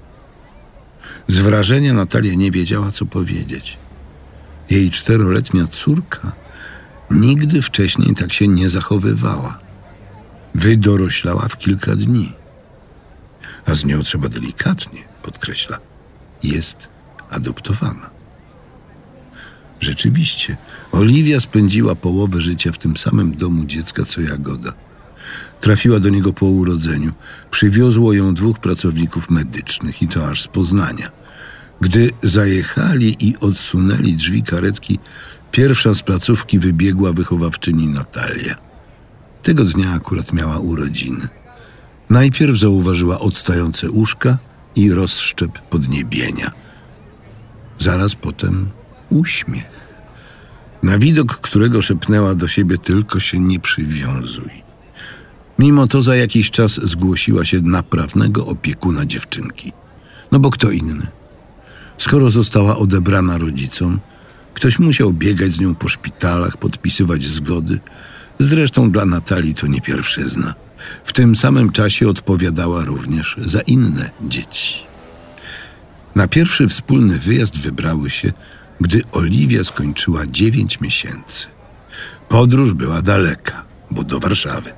Z 1.28 1.38
wrażenia 1.38 1.92
Natalia 1.92 2.34
nie 2.34 2.50
wiedziała, 2.50 2.90
co 2.90 3.06
powiedzieć. 3.06 3.78
Jej 4.70 4.90
czteroletnia 4.90 5.66
córka 5.66 6.32
nigdy 7.10 7.62
wcześniej 7.62 8.14
tak 8.14 8.32
się 8.32 8.48
nie 8.48 8.70
zachowywała. 8.70 9.58
Wydoroślała 10.54 11.48
w 11.48 11.58
kilka 11.58 11.96
dni. 11.96 12.45
A 13.66 13.74
z 13.74 13.84
nią 13.84 14.02
trzeba 14.02 14.28
delikatnie, 14.28 15.00
podkreśla. 15.22 15.78
Jest 16.42 16.88
adoptowana. 17.30 18.10
Rzeczywiście, 19.80 20.56
Oliwia 20.92 21.40
spędziła 21.40 21.94
połowę 21.94 22.40
życia 22.40 22.72
w 22.72 22.78
tym 22.78 22.96
samym 22.96 23.36
domu 23.36 23.64
dziecka 23.64 24.04
co 24.04 24.20
Jagoda. 24.20 24.72
Trafiła 25.60 26.00
do 26.00 26.08
niego 26.08 26.32
po 26.32 26.46
urodzeniu. 26.46 27.12
Przywiozło 27.50 28.12
ją 28.12 28.34
dwóch 28.34 28.58
pracowników 28.58 29.30
medycznych 29.30 30.02
i 30.02 30.08
to 30.08 30.28
aż 30.28 30.42
z 30.42 30.48
Poznania. 30.48 31.10
Gdy 31.80 32.10
zajechali 32.22 33.16
i 33.20 33.36
odsunęli 33.38 34.14
drzwi 34.14 34.42
karetki, 34.42 34.98
pierwsza 35.50 35.94
z 35.94 36.02
placówki 36.02 36.58
wybiegła 36.58 37.12
wychowawczyni 37.12 37.88
Natalia. 37.88 38.54
Tego 39.42 39.64
dnia 39.64 39.92
akurat 39.92 40.32
miała 40.32 40.58
urodziny. 40.58 41.28
Najpierw 42.10 42.58
zauważyła 42.58 43.20
odstające 43.20 43.90
uszka 43.90 44.38
i 44.76 44.90
rozszczep 44.90 45.58
podniebienia. 45.58 46.50
Zaraz 47.78 48.14
potem 48.14 48.68
uśmiech, 49.10 49.64
na 50.82 50.98
widok 50.98 51.34
którego 51.34 51.82
szepnęła 51.82 52.34
do 52.34 52.48
siebie 52.48 52.78
tylko 52.78 53.20
się 53.20 53.40
nie 53.40 53.60
przywiązuj. 53.60 54.66
Mimo 55.58 55.86
to 55.86 56.02
za 56.02 56.16
jakiś 56.16 56.50
czas 56.50 56.72
zgłosiła 56.72 57.44
się 57.44 57.60
na 57.60 57.82
prawnego 57.82 58.46
opiekuna 58.46 59.06
dziewczynki. 59.06 59.72
No 60.32 60.38
bo 60.38 60.50
kto 60.50 60.70
inny? 60.70 61.06
Skoro 61.98 62.30
została 62.30 62.76
odebrana 62.76 63.38
rodzicom, 63.38 64.00
ktoś 64.54 64.78
musiał 64.78 65.12
biegać 65.12 65.52
z 65.52 65.60
nią 65.60 65.74
po 65.74 65.88
szpitalach, 65.88 66.56
podpisywać 66.56 67.24
zgody. 67.24 67.80
Zresztą 68.38 68.90
dla 68.90 69.06
Natalii 69.06 69.54
to 69.54 69.66
nie 69.66 69.80
pierwszyzna. 69.80 70.54
W 71.04 71.12
tym 71.12 71.36
samym 71.36 71.72
czasie 71.72 72.08
odpowiadała 72.08 72.84
również 72.84 73.36
za 73.40 73.60
inne 73.60 74.10
dzieci. 74.20 74.86
Na 76.14 76.28
pierwszy 76.28 76.68
wspólny 76.68 77.18
wyjazd 77.18 77.58
wybrały 77.58 78.10
się, 78.10 78.32
gdy 78.80 79.02
Oliwia 79.12 79.64
skończyła 79.64 80.26
dziewięć 80.26 80.80
miesięcy. 80.80 81.46
Podróż 82.28 82.72
była 82.72 83.02
daleka, 83.02 83.64
bo 83.90 84.04
do 84.04 84.20
Warszawy, 84.20 84.72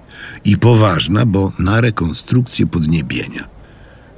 i 0.45 0.57
poważna, 0.57 1.27
bo 1.27 1.53
na 1.59 1.81
rekonstrukcję 1.81 2.67
podniebienia. 2.67 3.49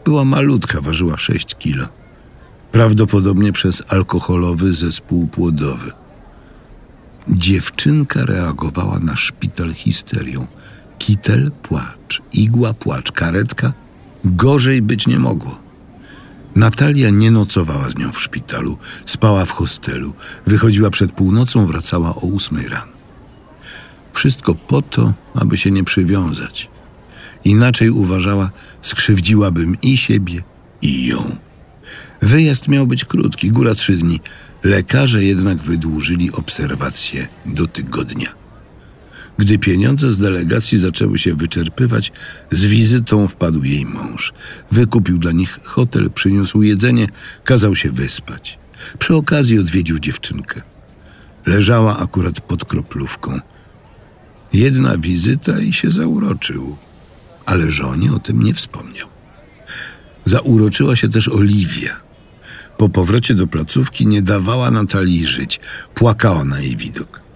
Była 0.05 0.25
malutka, 0.25 0.81
ważyła 0.81 1.19
sześć 1.19 1.55
kilo. 1.55 1.89
Prawdopodobnie 2.73 3.53
przez 3.53 3.83
alkoholowy 3.89 4.73
zespół 4.73 5.27
płodowy. 5.27 5.93
Dziewczynka 7.29 8.25
reagowała 8.25 8.99
na 8.99 9.17
szpital 9.17 9.75
histerią. 9.75 10.47
Kitel, 11.01 11.51
płacz, 11.63 12.23
igła, 12.33 12.75
płacz, 12.75 13.13
karetka. 13.13 13.73
Gorzej 14.25 14.83
być 14.83 15.07
nie 15.07 15.19
mogło. 15.19 15.59
Natalia 16.57 17.11
nie 17.11 17.31
nocowała 17.31 17.91
z 17.91 17.99
nią 17.99 18.13
w 18.13 18.21
szpitalu, 18.21 18.79
spała 19.07 19.45
w 19.45 19.51
hostelu, 19.51 20.13
wychodziła 20.47 20.91
przed 20.91 21.13
północą, 21.13 21.67
wracała 21.67 22.15
o 22.15 22.21
ósmej 22.21 22.69
rano. 22.69 22.93
Wszystko 24.13 24.55
po 24.55 24.83
to, 24.83 25.13
aby 25.35 25.57
się 25.59 25.71
nie 25.71 25.85
przywiązać. 25.85 26.69
Inaczej 27.45 27.91
uważała, 27.91 28.51
skrzywdziłabym 28.83 29.77
i 29.83 29.97
siebie, 29.97 30.43
i 30.83 31.07
ją. 31.07 31.37
Wyjazd 32.23 32.69
miał 32.69 32.87
być 32.87 33.05
krótki, 33.05 33.51
góra 33.51 33.75
trzy 33.75 33.97
dni. 33.97 34.21
Lekarze 34.63 35.25
jednak 35.25 35.59
wydłużyli 35.59 36.33
obserwację 36.33 37.29
do 37.47 37.67
tygodnia. 37.67 38.40
Gdy 39.41 39.59
pieniądze 39.59 40.11
z 40.11 40.19
delegacji 40.19 40.79
zaczęły 40.79 41.19
się 41.19 41.35
wyczerpywać, 41.35 42.13
z 42.51 42.65
wizytą 42.65 43.29
wpadł 43.29 43.65
jej 43.65 43.87
mąż. 43.87 44.33
Wykupił 44.71 45.19
dla 45.19 45.33
nich 45.33 45.59
hotel, 45.65 46.11
przyniósł 46.11 46.63
jedzenie, 46.63 47.07
kazał 47.45 47.77
się 47.77 47.91
wyspać. 47.91 48.59
Przy 48.99 49.15
okazji 49.15 49.59
odwiedził 49.59 49.99
dziewczynkę. 49.99 50.63
Leżała 51.47 51.99
akurat 51.99 52.41
pod 52.41 52.65
kroplówką. 52.65 53.41
Jedna 54.53 54.99
wizyta 54.99 55.61
i 55.61 55.73
się 55.73 55.91
zauroczył, 55.91 56.77
ale 57.47 57.71
żonie 57.71 58.13
o 58.13 58.19
tym 58.19 58.43
nie 58.43 58.55
wspomniał. 58.55 59.09
Zauroczyła 60.25 60.97
się 60.97 61.09
też 61.09 61.29
Oliwia. 61.29 62.01
Po 62.79 62.89
powrocie 62.89 63.35
do 63.35 63.47
placówki 63.47 64.07
nie 64.07 64.23
dawała 64.23 64.71
Natalii 64.71 65.27
żyć, 65.27 65.61
płakała 65.95 66.45
na 66.45 66.61
jej 66.61 66.77
widok. 66.77 67.30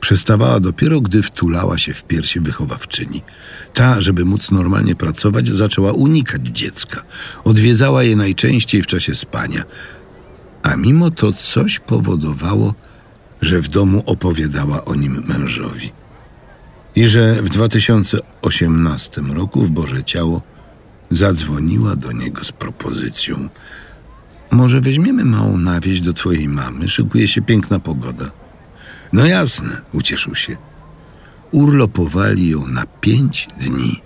Przestawała 0.00 0.60
dopiero, 0.60 1.00
gdy 1.00 1.22
wtulała 1.22 1.78
się 1.78 1.94
w 1.94 2.04
piersi 2.04 2.40
wychowawczyni. 2.40 3.22
Ta, 3.74 4.00
żeby 4.00 4.24
móc 4.24 4.50
normalnie 4.50 4.96
pracować, 4.96 5.48
zaczęła 5.48 5.92
unikać 5.92 6.48
dziecka. 6.48 7.02
Odwiedzała 7.44 8.02
je 8.02 8.16
najczęściej 8.16 8.82
w 8.82 8.86
czasie 8.86 9.14
spania. 9.14 9.64
A 10.62 10.76
mimo 10.76 11.10
to 11.10 11.32
coś 11.32 11.78
powodowało, 11.78 12.74
że 13.42 13.60
w 13.60 13.68
domu 13.68 14.02
opowiadała 14.06 14.84
o 14.84 14.94
nim 14.94 15.22
mężowi. 15.26 15.92
I 16.96 17.08
że 17.08 17.42
w 17.42 17.48
2018 17.48 19.20
roku 19.20 19.62
w 19.62 19.70
Boże 19.70 20.04
Ciało 20.04 20.42
zadzwoniła 21.10 21.96
do 21.96 22.12
niego 22.12 22.44
z 22.44 22.52
propozycją. 22.52 23.48
Może 24.50 24.80
weźmiemy 24.80 25.24
małą 25.24 25.58
na 25.58 25.80
wieś 25.80 26.00
do 26.00 26.12
twojej 26.12 26.48
mamy, 26.48 26.88
szykuje 26.88 27.28
się 27.28 27.42
piękna 27.42 27.78
pogoda. 27.80 28.30
No 29.12 29.26
jasne, 29.26 29.80
ucieszył 29.92 30.34
się. 30.34 30.56
Urlopowali 31.50 32.48
ją 32.48 32.66
na 32.66 32.84
pięć 33.00 33.48
dni. 33.60 34.02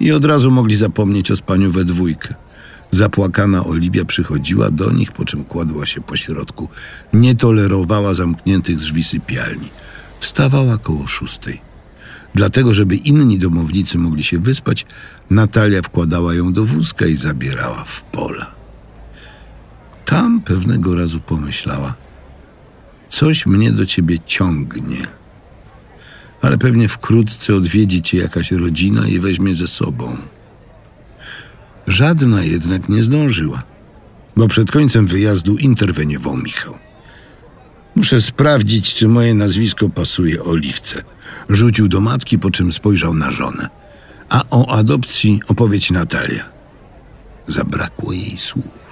I 0.00 0.12
od 0.12 0.24
razu 0.24 0.50
mogli 0.50 0.76
zapomnieć 0.76 1.30
o 1.30 1.36
spaniu 1.36 1.72
we 1.72 1.84
dwójkę. 1.84 2.34
Zapłakana 2.90 3.64
Oliwia 3.64 4.04
przychodziła 4.04 4.70
do 4.70 4.92
nich, 4.92 5.12
po 5.12 5.24
czym 5.24 5.44
kładła 5.44 5.86
się 5.86 6.00
po 6.00 6.16
środku. 6.16 6.68
Nie 7.12 7.34
tolerowała 7.34 8.14
zamkniętych 8.14 8.76
drzwi 8.76 9.04
sypialni. 9.04 9.68
Wstawała 10.20 10.78
koło 10.78 11.06
szóstej. 11.06 11.60
Dlatego, 12.34 12.74
żeby 12.74 12.96
inni 12.96 13.38
domownicy 13.38 13.98
mogli 13.98 14.24
się 14.24 14.38
wyspać, 14.38 14.86
Natalia 15.30 15.82
wkładała 15.82 16.34
ją 16.34 16.52
do 16.52 16.64
wózka 16.64 17.06
i 17.06 17.16
zabierała 17.16 17.84
w 17.84 18.02
pola. 18.02 18.54
Tam 20.04 20.40
pewnego 20.40 20.94
razu 20.94 21.20
pomyślała– 21.20 21.94
Coś 23.08 23.46
mnie 23.46 23.72
do 23.72 23.86
ciebie 23.86 24.18
ciągnie. 24.26 25.06
Ale 26.42 26.58
pewnie 26.58 26.88
wkrótce 26.88 27.54
odwiedzi 27.54 28.02
cię 28.02 28.18
jakaś 28.18 28.52
rodzina 28.52 29.08
i 29.08 29.20
weźmie 29.20 29.54
ze 29.54 29.68
sobą. 29.68 30.16
Żadna 31.86 32.44
jednak 32.44 32.88
nie 32.88 33.02
zdążyła, 33.02 33.62
bo 34.36 34.48
przed 34.48 34.70
końcem 34.70 35.06
wyjazdu 35.06 35.56
interweniował 35.56 36.36
Michał. 36.36 36.78
Muszę 37.96 38.20
sprawdzić, 38.20 38.94
czy 38.94 39.08
moje 39.08 39.34
nazwisko 39.34 39.88
pasuje 39.88 40.42
Oliwce. 40.42 41.02
Rzucił 41.48 41.88
do 41.88 42.00
matki, 42.00 42.38
po 42.38 42.50
czym 42.50 42.72
spojrzał 42.72 43.14
na 43.14 43.30
żonę. 43.30 43.68
A 44.28 44.42
o 44.50 44.70
adopcji 44.70 45.40
opowiedź 45.48 45.90
Natalia. 45.90 46.44
Zabrakło 47.46 48.12
jej 48.12 48.36
słów. 48.38 48.85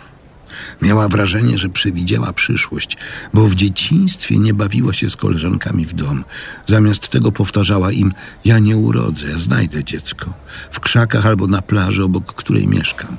Miała 0.83 1.09
wrażenie, 1.09 1.59
że 1.59 1.69
przewidziała 1.69 2.33
przyszłość, 2.33 2.97
bo 3.35 3.49
w 3.49 3.55
dzieciństwie 3.55 4.39
nie 4.39 4.55
bawiła 4.55 4.93
się 4.93 5.11
z 5.11 5.17
koleżankami 5.17 5.87
w 5.87 5.93
dom. 5.93 6.25
Zamiast 6.67 7.09
tego 7.09 7.33
powtarzała 7.33 7.93
im: 7.93 8.13
Ja 8.45 8.59
nie 8.59 8.77
urodzę, 8.77 9.31
ja 9.31 9.39
znajdę 9.39 9.85
dziecko 9.85 10.35
w 10.71 10.81
krzakach 10.81 11.27
albo 11.27 11.47
na 11.47 11.63
plaży, 11.63 12.05
obok 12.05 12.35
której 12.35 12.69
mieszkam. 12.69 13.17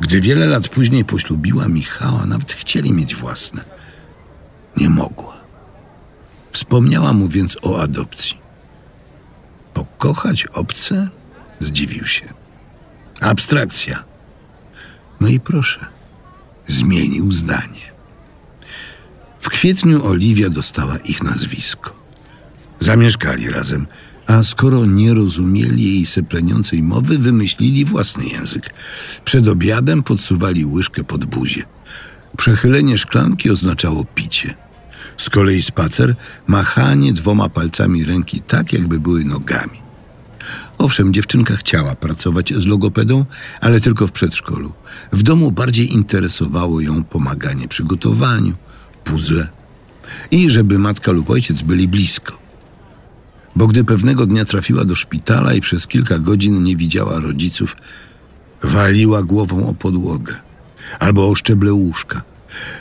Gdy 0.00 0.20
wiele 0.20 0.46
lat 0.46 0.68
później 0.68 1.04
poślubiła 1.04 1.68
Michała, 1.68 2.26
nawet 2.26 2.52
chcieli 2.52 2.92
mieć 2.92 3.14
własne. 3.14 3.64
Nie 4.76 4.88
mogła. 4.88 5.36
Wspomniała 6.52 7.12
mu 7.12 7.28
więc 7.28 7.56
o 7.62 7.80
adopcji. 7.82 8.38
Pokochać 9.74 10.46
obce? 10.46 11.08
Zdziwił 11.58 12.06
się. 12.06 12.32
Abstrakcja. 13.20 14.04
No 15.20 15.28
i 15.28 15.40
proszę 15.40 15.95
zmienił 16.66 17.32
zdanie. 17.32 17.86
W 19.40 19.48
kwietniu 19.48 20.06
Oliwia 20.06 20.50
dostała 20.50 20.96
ich 20.96 21.22
nazwisko. 21.22 21.96
Zamieszkali 22.80 23.50
razem, 23.50 23.86
a 24.26 24.42
skoro 24.42 24.86
nie 24.86 25.14
rozumieli 25.14 25.94
jej 25.94 26.06
sepleniącej 26.06 26.82
mowy, 26.82 27.18
wymyślili 27.18 27.84
własny 27.84 28.24
język. 28.24 28.74
Przed 29.24 29.48
obiadem 29.48 30.02
podsuwali 30.02 30.64
łyżkę 30.64 31.04
pod 31.04 31.24
buzię. 31.24 31.62
Przechylenie 32.36 32.98
szklanki 32.98 33.50
oznaczało 33.50 34.04
picie. 34.04 34.54
Z 35.16 35.30
kolei 35.30 35.62
spacer 35.62 36.14
machanie 36.46 37.12
dwoma 37.12 37.48
palcami 37.48 38.04
ręki 38.04 38.40
tak, 38.40 38.72
jakby 38.72 39.00
były 39.00 39.24
nogami. 39.24 39.85
Owszem, 40.78 41.12
dziewczynka 41.12 41.56
chciała 41.56 41.94
pracować 41.94 42.54
z 42.54 42.66
logopedą, 42.66 43.24
ale 43.60 43.80
tylko 43.80 44.06
w 44.06 44.12
przedszkolu. 44.12 44.72
W 45.12 45.22
domu 45.22 45.50
bardziej 45.50 45.94
interesowało 45.94 46.80
ją 46.80 47.04
pomaganie 47.04 47.68
przy 47.68 47.84
gotowaniu, 47.84 48.54
puzzle 49.04 49.48
i 50.30 50.50
żeby 50.50 50.78
matka 50.78 51.12
lub 51.12 51.30
ojciec 51.30 51.62
byli 51.62 51.88
blisko. 51.88 52.38
Bo 53.56 53.66
gdy 53.66 53.84
pewnego 53.84 54.26
dnia 54.26 54.44
trafiła 54.44 54.84
do 54.84 54.94
szpitala 54.94 55.54
i 55.54 55.60
przez 55.60 55.86
kilka 55.86 56.18
godzin 56.18 56.62
nie 56.62 56.76
widziała 56.76 57.20
rodziców, 57.20 57.76
waliła 58.62 59.22
głową 59.22 59.68
o 59.68 59.74
podłogę 59.74 60.34
albo 60.98 61.28
o 61.28 61.34
szczeble 61.34 61.72
łóżka. 61.72 62.22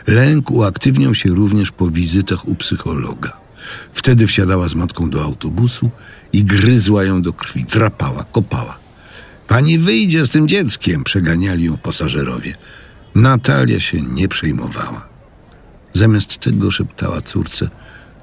Lęk 0.08 0.52
uaktywniał 0.52 1.16
się 1.16 1.30
również 1.30 1.72
po 1.72 1.90
wizytach 1.90 2.48
u 2.48 2.56
psychologa. 2.56 3.45
Wtedy 3.94 4.28
wsiadała 4.28 4.68
z 4.68 4.76
matką 4.76 5.10
do 5.10 5.24
autobusu 5.24 5.92
i 6.34 6.44
gryzła 6.44 7.04
ją 7.04 7.22
do 7.22 7.34
krwi, 7.34 7.64
drapała, 7.64 8.24
kopała. 8.24 8.78
Pani 9.48 9.80
wyjdzie 9.80 10.26
z 10.26 10.30
tym 10.30 10.48
dzieckiem, 10.48 11.04
przeganiali 11.04 11.64
ją 11.64 11.78
pasażerowie. 11.78 12.56
Natalia 13.16 13.80
się 13.80 14.02
nie 14.02 14.28
przejmowała. 14.28 15.08
Zamiast 15.94 16.38
tego 16.38 16.72
szeptała 16.72 17.22
córce: 17.22 17.70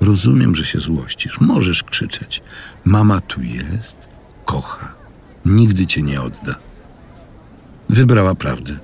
Rozumiem, 0.00 0.55
że 0.55 0.64
się 0.64 0.78
złościsz, 0.78 1.40
możesz 1.40 1.83
krzyczeć. 1.83 2.42
Mama 2.85 3.20
tu 3.20 3.42
jest, 3.42 3.96
kocha, 4.44 4.94
nigdy 5.46 5.87
cię 5.87 6.02
nie 6.02 6.20
odda. 6.20 6.55
Wybrała 7.88 8.35
prawdę. 8.35 8.78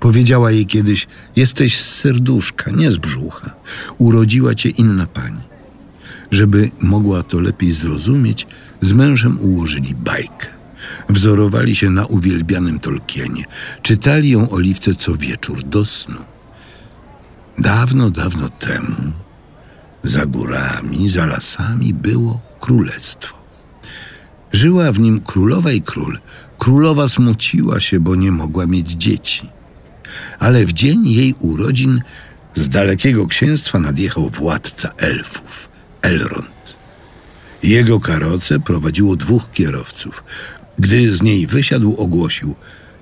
Powiedziała 0.00 0.50
jej 0.50 0.66
kiedyś: 0.66 1.06
Jesteś 1.36 1.80
z 1.80 1.94
serduszka, 1.94 2.70
nie 2.70 2.90
z 2.90 2.98
brzucha. 2.98 3.50
Urodziła 3.98 4.54
cię 4.54 4.68
inna 4.68 5.06
pani. 5.06 5.40
Żeby 6.30 6.70
mogła 6.80 7.22
to 7.22 7.40
lepiej 7.40 7.72
zrozumieć, 7.72 8.46
z 8.80 8.92
mężem 8.92 9.40
ułożyli 9.40 9.94
bajkę. 9.94 10.46
Wzorowali 11.08 11.76
się 11.76 11.90
na 11.90 12.06
uwielbianym 12.06 12.78
Tolkienie. 12.78 13.44
Czytali 13.82 14.30
ją 14.30 14.50
Oliwce 14.50 14.94
co 14.94 15.14
wieczór 15.14 15.62
do 15.62 15.84
snu. 15.84 16.20
Dawno, 17.58 18.10
dawno 18.10 18.48
temu, 18.48 19.12
za 20.02 20.26
górami, 20.26 21.08
za 21.08 21.26
lasami 21.26 21.94
było 21.94 22.40
królestwo. 22.60 23.38
Żyła 24.52 24.92
w 24.92 25.00
nim 25.00 25.20
królowa 25.20 25.72
i 25.72 25.82
król. 25.82 26.18
Królowa 26.58 27.08
smuciła 27.08 27.80
się, 27.80 28.00
bo 28.00 28.14
nie 28.14 28.32
mogła 28.32 28.66
mieć 28.66 28.90
dzieci. 28.90 29.48
Ale 30.38 30.66
w 30.66 30.72
dzień 30.72 31.08
jej 31.08 31.34
urodzin 31.40 32.02
z 32.54 32.68
dalekiego 32.68 33.26
księstwa 33.26 33.78
nadjechał 33.78 34.28
władca 34.28 34.90
elfów. 34.96 35.47
Elrond. 36.08 36.76
Jego 37.62 38.00
karoce 38.00 38.60
prowadziło 38.60 39.16
dwóch 39.16 39.50
kierowców. 39.52 40.24
Gdy 40.78 41.12
z 41.12 41.22
niej 41.22 41.46
wysiadł, 41.46 41.94
ogłosił: 41.98 42.56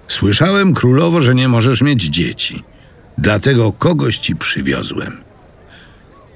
Słyszałem 0.09 0.75
królowo, 0.75 1.23
że 1.23 1.35
nie 1.35 1.49
możesz 1.49 1.83
mieć 1.83 2.03
dzieci. 2.03 2.63
Dlatego 3.19 3.73
kogoś 3.73 4.19
ci 4.19 4.37
przywiozłem. 4.37 5.17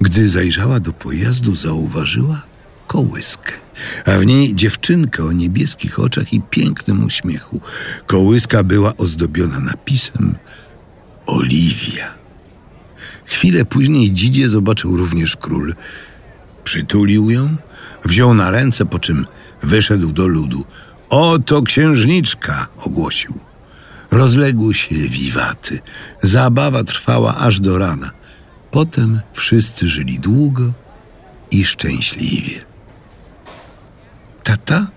Gdy 0.01 0.29
zajrzała 0.29 0.79
do 0.79 0.93
pojazdu, 0.93 1.55
zauważyła 1.55 2.41
kołyskę, 2.87 3.51
a 4.05 4.11
w 4.11 4.25
niej 4.25 4.55
dziewczynkę 4.55 5.23
o 5.23 5.31
niebieskich 5.31 5.99
oczach 5.99 6.33
i 6.33 6.41
pięknym 6.41 7.03
uśmiechu. 7.03 7.61
Kołyska 8.05 8.63
była 8.63 8.97
ozdobiona 8.97 9.59
napisem 9.59 10.35
Oliwia. 11.25 12.13
Chwilę 13.25 13.65
później 13.65 14.11
dzidzie 14.11 14.49
zobaczył 14.49 14.97
również 14.97 15.35
król. 15.35 15.73
Przytulił 16.63 17.29
ją, 17.29 17.57
wziął 18.05 18.33
na 18.33 18.51
ręce, 18.51 18.85
po 18.85 18.99
czym 18.99 19.25
wyszedł 19.63 20.11
do 20.13 20.27
ludu. 20.27 20.65
Oto 21.09 21.61
księżniczka, 21.61 22.67
ogłosił. 22.77 23.39
Rozległy 24.11 24.73
się 24.73 24.95
wiwaty. 24.95 25.79
Zabawa 26.21 26.83
trwała 26.83 27.37
aż 27.37 27.59
do 27.59 27.77
rana. 27.77 28.11
Potem 28.71 29.21
wszyscy 29.33 29.87
żyli 29.87 30.19
długo 30.19 30.73
i 31.51 31.65
szczęśliwie. 31.65 32.65
Tata? 34.43 34.87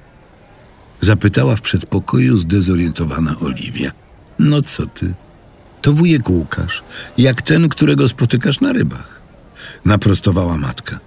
Zapytała 1.00 1.57
w 1.57 1.61
przedpokoju 1.61 2.37
zdezorientowana 2.37 3.37
Oliwia. 3.40 3.90
No 4.38 4.62
co 4.62 4.87
ty? 4.87 5.14
To 5.83 5.92
wujek 5.92 6.29
Łukasz, 6.31 6.83
jak 7.18 7.42
ten, 7.42 7.68
którego 7.68 8.09
spotykasz 8.09 8.61
na 8.61 8.72
rybach. 8.72 9.20
Naprostowała 9.85 10.57
matka. 10.57 10.98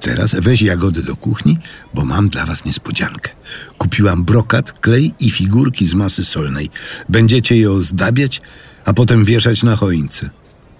Teraz 0.00 0.34
weź 0.34 0.62
jagody 0.62 1.02
do 1.02 1.16
kuchni, 1.16 1.58
bo 1.94 2.04
mam 2.04 2.28
dla 2.28 2.46
was 2.46 2.64
niespodziankę. 2.64 3.30
Kupiłam 3.78 4.24
brokat, 4.24 4.72
klej 4.72 5.14
i 5.20 5.30
figurki 5.30 5.86
z 5.86 5.94
masy 5.94 6.24
solnej. 6.24 6.68
Będziecie 7.08 7.56
je 7.56 7.70
ozdabiać, 7.70 8.40
a 8.84 8.92
potem 8.92 9.24
wieszać 9.24 9.62
na 9.62 9.76
choince. 9.76 10.30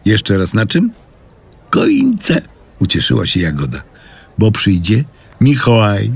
Jeszcze 0.05 0.39
raz 0.39 0.55
na 0.55 0.67
czym? 0.67 0.91
Choince, 1.75 2.43
ucieszyła 2.79 3.27
się 3.27 3.41
Jagoda. 3.41 3.83
Bo 4.39 4.53
przyjdzie 4.53 5.05
Mikołaj. 5.41 6.13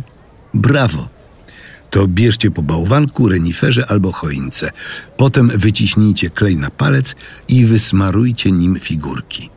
Brawo. 0.55 1.09
To 1.91 2.09
bierzcie 2.09 2.51
po 2.51 2.63
bałwanku, 2.63 3.29
reniferze 3.29 3.87
albo 3.91 4.13
choince. 4.13 4.71
Potem 5.17 5.49
wyciśnijcie 5.49 6.31
klej 6.31 6.57
na 6.57 6.71
palec 6.71 7.15
i 7.49 7.67
wysmarujcie 7.67 8.53
nim 8.53 8.81
figurki. 8.81 9.51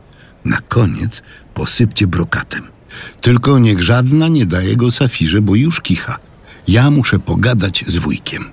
Na 0.46 0.58
koniec 0.62 1.24
posypcie 1.54 2.08
brokatem. 2.08 2.77
Tylko 3.22 3.60
niech 3.60 3.84
żadna 3.84 4.28
nie 4.28 4.46
daje 4.46 4.76
go 4.76 4.92
Safirze, 4.92 5.42
bo 5.42 5.56
już 5.56 5.82
kicha. 5.82 6.18
Ja 6.68 6.92
muszę 6.92 7.20
pogadać 7.20 7.84
z 7.88 7.98
wujkiem. 7.98 8.46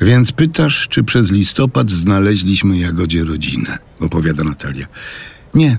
Więc 0.00 0.32
pytasz, 0.32 0.86
czy 0.90 1.04
przez 1.04 1.30
listopad 1.30 1.90
znaleźliśmy 1.90 2.78
Jagodzie 2.78 3.24
rodzinę, 3.24 3.78
opowiada 4.00 4.44
Natalia. 4.44 4.86
Nie. 5.54 5.78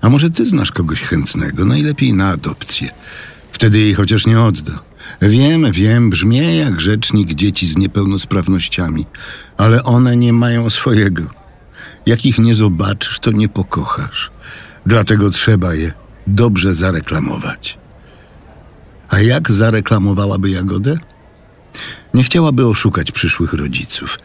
A 0.00 0.08
może 0.08 0.30
ty 0.30 0.46
znasz 0.46 0.72
kogoś 0.72 1.00
chętnego, 1.00 1.64
najlepiej 1.64 2.12
na 2.12 2.28
adopcję. 2.28 2.88
Wtedy 3.52 3.78
jej 3.78 3.94
chociaż 3.94 4.26
nie 4.26 4.40
odda. 4.40 4.72
Wiem, 5.22 5.72
wiem, 5.72 6.10
brzmię 6.10 6.56
jak 6.56 6.80
rzecznik 6.80 7.34
dzieci 7.34 7.66
z 7.66 7.76
niepełnosprawnościami, 7.76 9.06
ale 9.56 9.84
one 9.84 10.16
nie 10.16 10.32
mają 10.32 10.70
swojego. 10.70 11.22
Jak 12.06 12.26
ich 12.26 12.38
nie 12.38 12.54
zobaczysz, 12.54 13.18
to 13.18 13.30
nie 13.30 13.48
pokochasz. 13.48 14.30
Dlatego 14.86 15.30
trzeba 15.30 15.74
je 15.74 15.92
dobrze 16.28 16.74
zareklamować. 16.74 17.78
A 19.08 19.20
jak 19.20 19.50
zareklamowałaby 19.50 20.50
Jagodę? 20.50 20.96
Nie 22.14 22.22
chciałaby 22.22 22.66
oszukać 22.66 23.12
przyszłych 23.12 23.52
rodziców. 23.52 24.18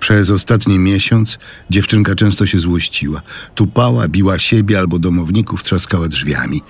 Przez 0.00 0.30
ostatni 0.30 0.78
miesiąc 0.78 1.38
dziewczynka 1.70 2.14
często 2.14 2.46
się 2.46 2.58
złościła. 2.58 3.22
Tupała, 3.54 4.08
biła 4.08 4.38
siebie 4.38 4.78
albo 4.78 4.98
domowników, 4.98 5.62
trzaskała 5.62 6.08
drzwiami. 6.08 6.60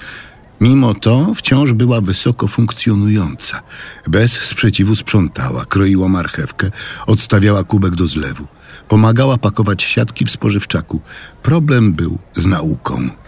Mimo 0.61 0.95
to 0.95 1.35
wciąż 1.35 1.73
była 1.73 2.01
wysoko 2.01 2.49
funkcjonująca. 2.49 3.63
Bez 4.09 4.33
sprzeciwu 4.33 4.97
sprzątała, 4.97 5.65
kroiła 5.65 6.09
marchewkę, 6.09 6.71
odstawiała 7.07 7.65
kubek 7.65 7.95
do 7.95 8.07
zlewu. 8.07 8.47
Pomagała 8.89 9.39
pakować 9.39 9.83
siatki 9.83 10.25
w 10.25 10.31
spożywczaku. 10.31 11.01
Problem 11.43 11.93
był 11.93 12.19
z 12.33 12.47
nauką. 12.47 13.22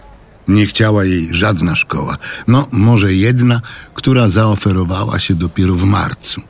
Nie 0.47 0.65
chciała 0.65 1.05
jej 1.05 1.35
żadna 1.35 1.75
szkoła. 1.75 2.17
No, 2.47 2.67
może 2.71 3.13
jedna, 3.13 3.61
która 3.93 4.29
zaoferowała 4.29 5.19
się 5.19 5.35
dopiero 5.35 5.75
w 5.75 5.83
marcu. 5.83 6.41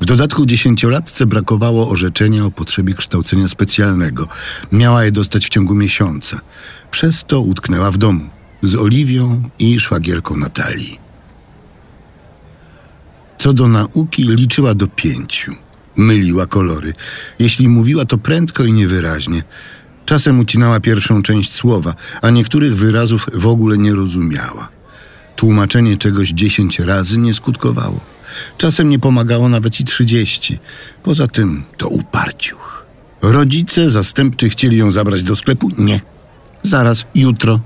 W 0.00 0.04
dodatku 0.04 0.46
dziesięciolatce 0.46 1.26
brakowało 1.26 1.90
orzeczenia 1.90 2.44
o 2.44 2.50
potrzebie 2.50 2.94
kształcenia 2.94 3.48
specjalnego. 3.48 4.26
Miała 4.72 5.04
je 5.04 5.12
dostać 5.12 5.46
w 5.46 5.48
ciągu 5.48 5.74
miesiąca. 5.74 6.40
Przez 6.90 7.24
to 7.26 7.40
utknęła 7.40 7.90
w 7.90 7.98
domu 7.98 8.28
z 8.62 8.74
Oliwią 8.74 9.42
i 9.58 9.80
szwagierką 9.80 10.36
Natalii. 10.36 10.98
Co 13.38 13.52
do 13.52 13.68
nauki, 13.68 14.22
liczyła 14.22 14.74
do 14.74 14.86
pięciu. 14.86 15.54
Myliła 15.96 16.46
kolory. 16.46 16.92
Jeśli 17.38 17.68
mówiła, 17.68 18.04
to 18.04 18.18
prędko 18.18 18.64
i 18.64 18.72
niewyraźnie. 18.72 19.42
Czasem 20.10 20.38
ucinała 20.38 20.80
pierwszą 20.80 21.22
część 21.22 21.52
słowa, 21.52 21.94
a 22.22 22.30
niektórych 22.30 22.76
wyrazów 22.76 23.26
w 23.32 23.46
ogóle 23.46 23.78
nie 23.78 23.94
rozumiała. 23.94 24.68
Tłumaczenie 25.36 25.96
czegoś 25.96 26.28
dziesięć 26.28 26.78
razy 26.78 27.18
nie 27.18 27.34
skutkowało. 27.34 28.00
Czasem 28.58 28.88
nie 28.88 28.98
pomagało 28.98 29.48
nawet 29.48 29.80
i 29.80 29.84
trzydzieści. 29.84 30.58
Poza 31.02 31.28
tym 31.28 31.62
to 31.76 31.88
uparciuch. 31.88 32.86
Rodzice 33.22 33.90
zastępczy 33.90 34.48
chcieli 34.48 34.76
ją 34.76 34.90
zabrać 34.90 35.22
do 35.22 35.36
sklepu? 35.36 35.70
Nie. 35.78 36.00
Zaraz, 36.62 37.04
jutro. 37.14 37.60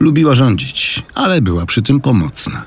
Lubiła 0.00 0.34
rządzić, 0.34 1.02
ale 1.14 1.42
była 1.42 1.66
przy 1.66 1.82
tym 1.82 2.00
pomocna. 2.00 2.64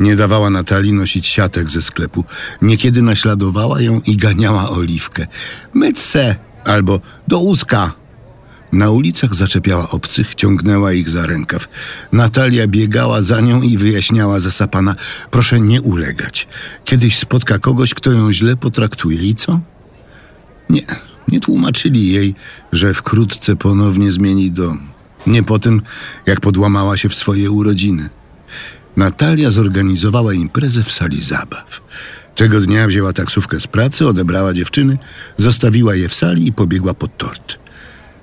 Nie 0.00 0.16
dawała 0.16 0.50
Natalii 0.50 0.92
nosić 0.92 1.26
siatek 1.26 1.70
ze 1.70 1.82
sklepu. 1.82 2.24
Niekiedy 2.62 3.02
naśladowała 3.02 3.80
ją 3.80 4.00
i 4.06 4.16
ganiała 4.16 4.68
oliwkę. 4.68 5.26
Myć 5.74 5.98
se 5.98 6.36
albo 6.64 7.00
do 7.28 7.38
łuska. 7.38 8.01
Na 8.72 8.90
ulicach 8.90 9.34
zaczepiała 9.34 9.90
obcych, 9.90 10.34
ciągnęła 10.34 10.92
ich 10.92 11.08
za 11.08 11.26
rękaw. 11.26 11.68
Natalia 12.12 12.66
biegała 12.66 13.22
za 13.22 13.40
nią 13.40 13.62
i 13.62 13.78
wyjaśniała 13.78 14.40
zasapana: 14.40 14.96
Proszę 15.30 15.60
nie 15.60 15.82
ulegać. 15.82 16.48
Kiedyś 16.84 17.18
spotka 17.18 17.58
kogoś, 17.58 17.94
kto 17.94 18.12
ją 18.12 18.32
źle 18.32 18.56
potraktuje 18.56 19.22
i 19.22 19.34
co? 19.34 19.60
Nie, 20.70 20.82
nie 21.28 21.40
tłumaczyli 21.40 22.12
jej, 22.12 22.34
że 22.72 22.94
wkrótce 22.94 23.56
ponownie 23.56 24.12
zmieni 24.12 24.50
dom. 24.50 24.80
Nie 25.26 25.42
po 25.42 25.58
tym, 25.58 25.82
jak 26.26 26.40
podłamała 26.40 26.96
się 26.96 27.08
w 27.08 27.14
swoje 27.14 27.50
urodziny. 27.50 28.08
Natalia 28.96 29.50
zorganizowała 29.50 30.34
imprezę 30.34 30.82
w 30.82 30.92
sali 30.92 31.22
zabaw. 31.22 31.80
Tego 32.34 32.60
dnia 32.60 32.86
wzięła 32.86 33.12
taksówkę 33.12 33.60
z 33.60 33.66
pracy, 33.66 34.06
odebrała 34.08 34.52
dziewczyny, 34.52 34.98
zostawiła 35.36 35.94
je 35.94 36.08
w 36.08 36.14
sali 36.14 36.46
i 36.46 36.52
pobiegła 36.52 36.94
pod 36.94 37.16
tort. 37.16 37.61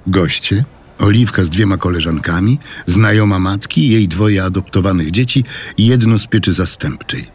Goście, 0.07 0.63
Oliwka 0.99 1.43
z 1.43 1.49
dwiema 1.49 1.77
koleżankami, 1.77 2.59
znajoma 2.85 3.39
matki, 3.39 3.89
jej 3.89 4.07
dwoje 4.07 4.43
adoptowanych 4.43 5.11
dzieci 5.11 5.43
i 5.77 5.87
jedno 5.87 6.19
z 6.19 6.27
pieczy 6.27 6.53
zastępczej. 6.53 7.27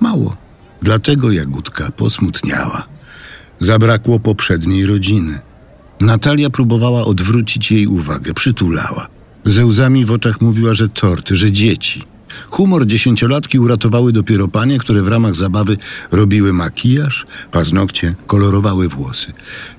Mało, 0.00 0.36
dlatego 0.82 1.32
Jagódka 1.32 1.90
posmutniała. 1.90 2.86
Zabrakło 3.60 4.20
poprzedniej 4.20 4.86
rodziny. 4.86 5.38
Natalia 6.00 6.50
próbowała 6.50 7.04
odwrócić 7.04 7.72
jej 7.72 7.86
uwagę, 7.86 8.34
przytulała. 8.34 9.06
Ze 9.44 9.66
łzami 9.66 10.04
w 10.04 10.12
oczach 10.12 10.40
mówiła, 10.40 10.74
że 10.74 10.88
tort, 10.88 11.28
że 11.28 11.52
dzieci. 11.52 12.04
Humor 12.50 12.86
dziesięciolatki 12.86 13.58
uratowały 13.58 14.12
dopiero 14.12 14.48
panie, 14.48 14.78
które 14.78 15.02
w 15.02 15.08
ramach 15.08 15.34
zabawy 15.34 15.76
robiły 16.12 16.52
makijaż, 16.52 17.26
paznokcie, 17.52 18.14
kolorowały 18.26 18.88
włosy. 18.88 19.32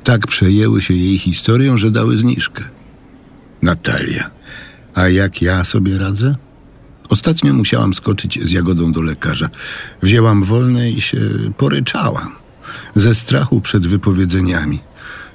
Tak 0.04 0.28
przejęły 0.28 0.82
się 0.82 0.93
jej 0.93 1.18
historią, 1.18 1.78
że 1.78 1.91
dały 1.91 2.18
zniżkę. 2.18 2.64
Natalia, 3.62 4.30
a 4.95 5.10
jak 5.10 5.41
ja 5.41 5.64
sobie 5.64 5.97
radzę? 5.97 6.36
Ostatnio 7.10 7.54
musiałam 7.54 7.93
skoczyć 7.93 8.39
z 8.43 8.52
Jagodą 8.52 8.91
do 8.91 9.02
lekarza. 9.02 9.50
Wzięłam 10.02 10.43
wolne 10.43 10.91
i 10.91 11.02
się 11.02 11.18
poryczałam. 11.58 12.36
Ze 12.95 13.16
strachu 13.16 13.62
przed 13.62 13.88
wypowiedzeniami. 13.88 14.80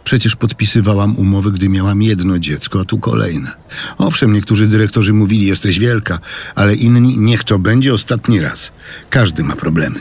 Przecież 0.04 0.36
podpisywałam 0.36 1.16
umowy, 1.16 1.52
gdy 1.52 1.68
miałam 1.68 2.02
jedno 2.02 2.38
dziecko, 2.38 2.80
a 2.80 2.84
tu 2.84 2.98
kolejne. 2.98 3.52
Owszem, 3.98 4.32
niektórzy 4.32 4.66
dyrektorzy 4.66 5.12
mówili, 5.12 5.46
jesteś 5.46 5.78
wielka, 5.78 6.18
ale 6.54 6.74
inni, 6.74 7.18
niech 7.18 7.44
to 7.44 7.58
będzie 7.58 7.94
ostatni 7.94 8.40
raz. 8.40 8.72
Każdy 9.10 9.44
ma 9.44 9.56
problemy. 9.56 10.00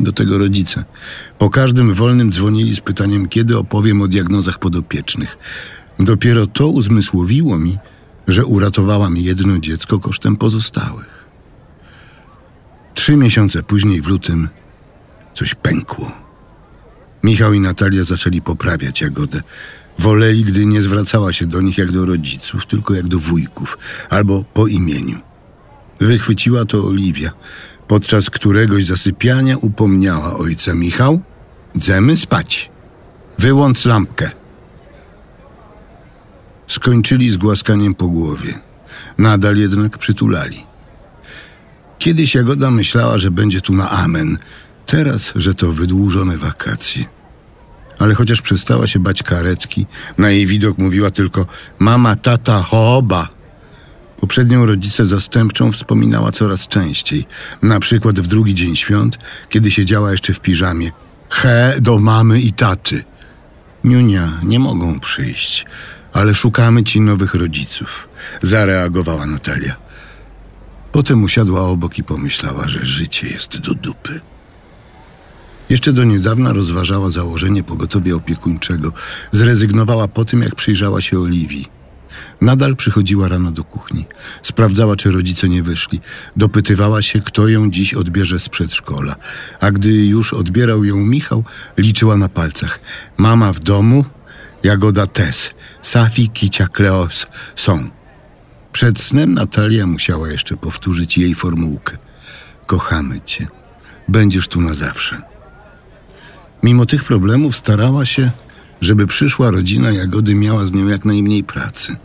Do 0.00 0.12
tego 0.12 0.38
rodzice. 0.38 0.84
Po 1.38 1.50
każdym 1.50 1.94
wolnym 1.94 2.32
dzwonili 2.32 2.76
z 2.76 2.80
pytaniem, 2.80 3.28
kiedy 3.28 3.58
opowiem 3.58 4.02
o 4.02 4.08
diagnozach 4.08 4.58
podopiecznych. 4.58 5.38
Dopiero 5.98 6.46
to 6.46 6.68
uzmysłowiło 6.68 7.58
mi, 7.58 7.76
że 8.28 8.44
uratowałam 8.44 9.16
jedno 9.16 9.58
dziecko 9.58 9.98
kosztem 9.98 10.36
pozostałych. 10.36 11.28
Trzy 12.94 13.16
miesiące 13.16 13.62
później, 13.62 14.02
w 14.02 14.06
lutym, 14.06 14.48
coś 15.34 15.54
pękło. 15.54 16.23
Michał 17.24 17.52
i 17.52 17.60
Natalia 17.60 18.04
zaczęli 18.04 18.42
poprawiać 18.42 19.00
Jagodę. 19.00 19.42
Woleli, 19.98 20.44
gdy 20.44 20.66
nie 20.66 20.82
zwracała 20.82 21.32
się 21.32 21.46
do 21.46 21.60
nich 21.60 21.78
jak 21.78 21.92
do 21.92 22.06
rodziców, 22.06 22.66
tylko 22.66 22.94
jak 22.94 23.08
do 23.08 23.18
wujków, 23.18 23.78
albo 24.10 24.44
po 24.54 24.66
imieniu. 24.66 25.18
Wychwyciła 26.00 26.64
to 26.64 26.84
Oliwia, 26.84 27.32
podczas 27.88 28.30
któregoś 28.30 28.86
zasypiania 28.86 29.56
upomniała 29.56 30.36
ojca 30.36 30.74
Michał, 30.74 31.20
dzemy 31.76 32.16
spać. 32.16 32.70
Wyłącz 33.38 33.84
lampkę. 33.84 34.30
Skończyli 36.68 37.30
z 37.30 37.36
głaskaniem 37.36 37.94
po 37.94 38.08
głowie. 38.08 38.58
Nadal 39.18 39.56
jednak 39.56 39.98
przytulali. 39.98 40.66
Kiedyś 41.98 42.34
Jagoda 42.34 42.70
myślała, 42.70 43.18
że 43.18 43.30
będzie 43.30 43.60
tu 43.60 43.74
na 43.74 43.90
amen. 43.90 44.38
Teraz, 44.86 45.32
że 45.36 45.54
to 45.54 45.72
wydłużone 45.72 46.38
wakacje 46.38 47.04
ale 47.98 48.14
chociaż 48.14 48.42
przestała 48.42 48.86
się 48.86 48.98
bać 48.98 49.22
karetki, 49.22 49.86
na 50.18 50.30
jej 50.30 50.46
widok 50.46 50.78
mówiła 50.78 51.10
tylko 51.10 51.46
mama, 51.78 52.16
tata, 52.16 52.62
hooba. 52.62 53.28
Poprzednią 54.20 54.66
rodzicę 54.66 55.06
zastępczą 55.06 55.72
wspominała 55.72 56.32
coraz 56.32 56.68
częściej, 56.68 57.24
na 57.62 57.80
przykład 57.80 58.20
w 58.20 58.26
drugi 58.26 58.54
dzień 58.54 58.76
świąt, 58.76 59.18
kiedy 59.48 59.70
siedziała 59.70 60.12
jeszcze 60.12 60.32
w 60.32 60.40
piżamie. 60.40 60.92
He 61.30 61.74
do 61.80 61.98
mamy 61.98 62.40
i 62.40 62.52
taty. 62.52 63.04
Niunia, 63.84 64.40
nie 64.42 64.58
mogą 64.58 65.00
przyjść, 65.00 65.66
ale 66.12 66.34
szukamy 66.34 66.84
ci 66.84 67.00
nowych 67.00 67.34
rodziców, 67.34 68.08
zareagowała 68.42 69.26
Natalia. 69.26 69.76
Potem 70.92 71.22
usiadła 71.22 71.60
obok 71.60 71.98
i 71.98 72.04
pomyślała, 72.04 72.68
że 72.68 72.86
życie 72.86 73.28
jest 73.28 73.58
do 73.58 73.74
dupy. 73.74 74.20
Jeszcze 75.70 75.92
do 75.92 76.04
niedawna 76.04 76.52
rozważała 76.52 77.10
założenie 77.10 77.62
pogotowia 77.62 78.14
opiekuńczego. 78.14 78.92
Zrezygnowała 79.32 80.08
po 80.08 80.24
tym, 80.24 80.42
jak 80.42 80.54
przyjrzała 80.54 81.00
się 81.00 81.18
Oliwii. 81.18 81.68
Nadal 82.40 82.76
przychodziła 82.76 83.28
rano 83.28 83.50
do 83.50 83.64
kuchni. 83.64 84.06
Sprawdzała, 84.42 84.96
czy 84.96 85.10
rodzice 85.10 85.48
nie 85.48 85.62
wyszli. 85.62 86.00
Dopytywała 86.36 87.02
się, 87.02 87.20
kto 87.20 87.48
ją 87.48 87.70
dziś 87.70 87.94
odbierze 87.94 88.40
z 88.40 88.48
przedszkola. 88.48 89.16
A 89.60 89.70
gdy 89.70 90.06
już 90.06 90.34
odbierał 90.34 90.84
ją 90.84 90.96
Michał, 90.96 91.44
liczyła 91.78 92.16
na 92.16 92.28
palcach. 92.28 92.80
Mama 93.16 93.52
w 93.52 93.60
domu, 93.60 94.04
Jagoda 94.62 95.06
Tes, 95.06 95.50
Safi, 95.82 96.28
Kicia, 96.28 96.66
Kleos 96.66 97.26
są. 97.56 97.90
Przed 98.72 99.00
snem 99.00 99.34
Natalia 99.34 99.86
musiała 99.86 100.28
jeszcze 100.28 100.56
powtórzyć 100.56 101.18
jej 101.18 101.34
formułkę. 101.34 101.98
Kochamy 102.66 103.20
cię. 103.20 103.46
Będziesz 104.08 104.48
tu 104.48 104.60
na 104.60 104.74
zawsze. 104.74 105.33
Mimo 106.64 106.86
tych 106.86 107.04
problemów 107.04 107.56
starała 107.56 108.06
się, 108.06 108.30
żeby 108.80 109.06
przyszła 109.06 109.50
rodzina 109.50 109.90
Jagody 109.90 110.34
miała 110.34 110.66
z 110.66 110.72
nią 110.72 110.88
jak 110.88 111.04
najmniej 111.04 111.44
pracy. 111.44 111.96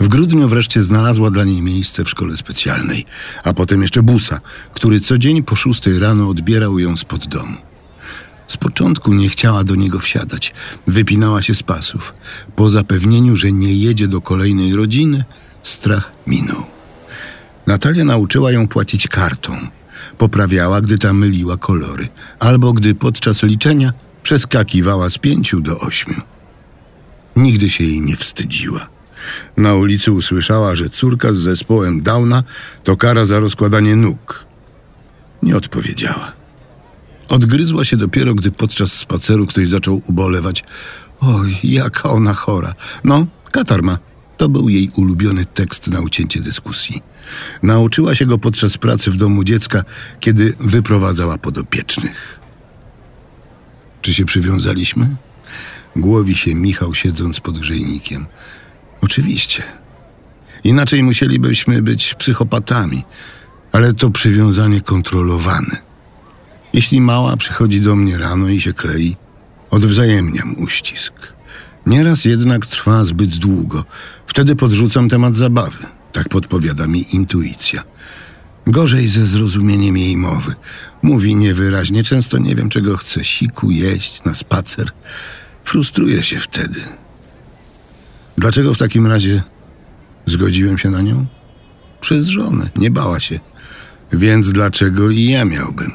W 0.00 0.08
grudniu 0.08 0.48
wreszcie 0.48 0.82
znalazła 0.82 1.30
dla 1.30 1.44
niej 1.44 1.62
miejsce 1.62 2.04
w 2.04 2.10
szkole 2.10 2.36
specjalnej, 2.36 3.04
a 3.44 3.52
potem 3.52 3.82
jeszcze 3.82 4.02
busa, 4.02 4.40
który 4.74 5.00
co 5.00 5.18
dzień 5.18 5.42
po 5.42 5.56
szóstej 5.56 5.98
rano 5.98 6.28
odbierał 6.28 6.78
ją 6.78 6.96
spod 6.96 7.26
domu. 7.26 7.56
Z 8.48 8.56
początku 8.56 9.14
nie 9.14 9.28
chciała 9.28 9.64
do 9.64 9.74
niego 9.74 9.98
wsiadać, 9.98 10.52
wypinała 10.86 11.42
się 11.42 11.54
z 11.54 11.62
pasów. 11.62 12.14
Po 12.56 12.70
zapewnieniu, 12.70 13.36
że 13.36 13.52
nie 13.52 13.74
jedzie 13.74 14.08
do 14.08 14.20
kolejnej 14.20 14.74
rodziny, 14.74 15.24
strach 15.62 16.12
minął. 16.26 16.66
Natalia 17.66 18.04
nauczyła 18.04 18.52
ją 18.52 18.68
płacić 18.68 19.08
kartą– 19.08 19.56
poprawiała, 20.18 20.80
gdy 20.80 20.98
ta 20.98 21.12
myliła 21.12 21.56
kolory, 21.56 22.08
albo 22.38 22.72
gdy 22.72 22.94
podczas 22.94 23.42
liczenia 23.42 23.92
przeskakiwała 24.22 25.10
z 25.10 25.18
pięciu 25.18 25.60
do 25.60 25.78
ośmiu. 25.78 26.20
Nigdy 27.36 27.70
się 27.70 27.84
jej 27.84 28.00
nie 28.00 28.16
wstydziła. 28.16 28.88
Na 29.56 29.74
ulicy 29.74 30.12
usłyszała, 30.12 30.76
że 30.76 30.88
córka 30.88 31.32
z 31.32 31.36
zespołem 31.36 32.02
Downa 32.02 32.42
to 32.84 32.96
kara 32.96 33.26
za 33.26 33.40
rozkładanie 33.40 33.96
nóg. 33.96 34.46
Nie 35.42 35.56
odpowiedziała. 35.56 36.32
Odgryzła 37.28 37.84
się 37.84 37.96
dopiero, 37.96 38.34
gdy 38.34 38.50
podczas 38.50 38.92
spaceru 38.92 39.46
ktoś 39.46 39.68
zaczął 39.68 40.02
ubolewać. 40.06 40.64
Oj, 41.20 41.56
jaka 41.64 42.10
ona 42.10 42.34
chora. 42.34 42.74
No, 43.04 43.26
katar 43.50 43.82
ma. 43.82 43.98
To 44.36 44.48
był 44.48 44.68
jej 44.68 44.90
ulubiony 44.96 45.46
tekst 45.46 45.88
na 45.88 46.00
ucięcie 46.00 46.40
dyskusji. 46.40 47.00
Nauczyła 47.62 48.14
się 48.14 48.26
go 48.26 48.38
podczas 48.38 48.78
pracy 48.78 49.10
w 49.10 49.16
domu 49.16 49.44
dziecka, 49.44 49.84
kiedy 50.20 50.54
wyprowadzała 50.60 51.38
podopiecznych. 51.38 52.40
Czy 54.02 54.14
się 54.14 54.24
przywiązaliśmy? 54.24 55.16
Głowi 55.96 56.34
się 56.34 56.54
Michał 56.54 56.94
siedząc 56.94 57.40
pod 57.40 57.58
grzejnikiem. 57.58 58.26
Oczywiście. 59.00 59.62
Inaczej 60.64 61.02
musielibyśmy 61.02 61.82
być 61.82 62.14
psychopatami, 62.14 63.04
ale 63.72 63.92
to 63.92 64.10
przywiązanie 64.10 64.80
kontrolowane. 64.80 65.76
Jeśli 66.72 67.00
mała 67.00 67.36
przychodzi 67.36 67.80
do 67.80 67.96
mnie 67.96 68.18
rano 68.18 68.48
i 68.48 68.60
się 68.60 68.72
klei, 68.72 69.16
odwzajemniam 69.70 70.54
uścisk. 70.58 71.12
Nieraz 71.86 72.24
jednak 72.24 72.66
trwa 72.66 73.04
zbyt 73.04 73.36
długo. 73.36 73.84
Wtedy 74.26 74.56
podrzucam 74.56 75.08
temat 75.08 75.36
zabawy. 75.36 75.86
Tak 76.12 76.28
podpowiada 76.28 76.86
mi 76.86 77.14
intuicja. 77.14 77.82
Gorzej 78.66 79.08
ze 79.08 79.26
zrozumieniem 79.26 79.96
jej 79.96 80.16
mowy. 80.16 80.54
Mówi 81.02 81.36
niewyraźnie, 81.36 82.04
często 82.04 82.38
nie 82.38 82.54
wiem 82.54 82.68
czego 82.68 82.96
chce. 82.96 83.24
Siku, 83.24 83.70
jeść, 83.70 84.24
na 84.24 84.34
spacer. 84.34 84.90
Frustruję 85.64 86.22
się 86.22 86.38
wtedy. 86.38 86.80
Dlaczego 88.38 88.74
w 88.74 88.78
takim 88.78 89.06
razie 89.06 89.42
zgodziłem 90.26 90.78
się 90.78 90.90
na 90.90 91.00
nią? 91.00 91.26
Przez 92.00 92.26
żonę, 92.26 92.70
nie 92.76 92.90
bała 92.90 93.20
się. 93.20 93.40
Więc 94.12 94.52
dlaczego 94.52 95.10
i 95.10 95.24
ja 95.24 95.44
miałbym? 95.44 95.92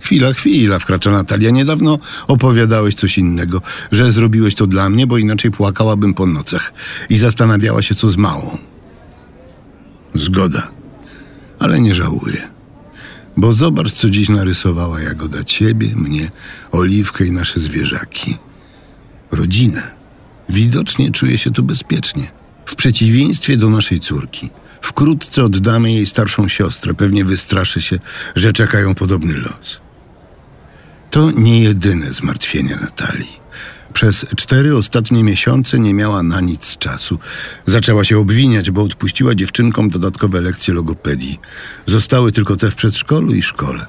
Chwila, 0.00 0.32
chwila, 0.32 0.78
wkracza 0.78 1.10
Natalia. 1.10 1.50
Niedawno 1.50 1.98
opowiadałeś 2.28 2.94
coś 2.94 3.18
innego, 3.18 3.62
że 3.92 4.12
zrobiłeś 4.12 4.54
to 4.54 4.66
dla 4.66 4.90
mnie, 4.90 5.06
bo 5.06 5.18
inaczej 5.18 5.50
płakałabym 5.50 6.14
po 6.14 6.26
nocach 6.26 6.72
i 7.10 7.18
zastanawiała 7.18 7.82
się, 7.82 7.94
co 7.94 8.08
z 8.08 8.16
małą. 8.16 8.58
Zgoda, 10.14 10.70
ale 11.58 11.80
nie 11.80 11.94
żałuję. 11.94 12.48
Bo 13.36 13.54
zobacz, 13.54 13.92
co 13.92 14.10
dziś 14.10 14.28
narysowała 14.28 15.00
Jagoda 15.00 15.44
ciebie, 15.44 15.88
mnie, 15.96 16.28
Oliwkę 16.72 17.26
i 17.26 17.32
nasze 17.32 17.60
zwierzaki. 17.60 18.36
Rodzinę. 19.30 19.82
Widocznie 20.48 21.12
czuje 21.12 21.38
się 21.38 21.50
tu 21.50 21.62
bezpiecznie. 21.62 22.30
W 22.66 22.74
przeciwieństwie 22.74 23.56
do 23.56 23.70
naszej 23.70 24.00
córki. 24.00 24.50
Wkrótce 24.82 25.44
oddamy 25.44 25.92
jej 25.92 26.06
starszą 26.06 26.48
siostrę. 26.48 26.94
Pewnie 26.94 27.24
wystraszy 27.24 27.82
się, 27.82 27.98
że 28.36 28.52
czekają 28.52 28.94
podobny 28.94 29.36
los. 29.38 29.80
To 31.10 31.30
nie 31.30 31.60
jedyne 31.60 32.12
zmartwienie 32.12 32.76
Natalii. 32.76 33.40
Przez 33.92 34.26
cztery 34.36 34.76
ostatnie 34.76 35.24
miesiące 35.24 35.78
nie 35.78 35.94
miała 35.94 36.22
na 36.22 36.40
nic 36.40 36.76
czasu. 36.76 37.18
Zaczęła 37.66 38.04
się 38.04 38.18
obwiniać, 38.18 38.70
bo 38.70 38.82
odpuściła 38.82 39.34
dziewczynkom 39.34 39.90
dodatkowe 39.90 40.40
lekcje 40.40 40.74
logopedii. 40.74 41.40
Zostały 41.86 42.32
tylko 42.32 42.56
te 42.56 42.70
w 42.70 42.74
przedszkolu 42.74 43.34
i 43.34 43.42
szkole. 43.42 43.86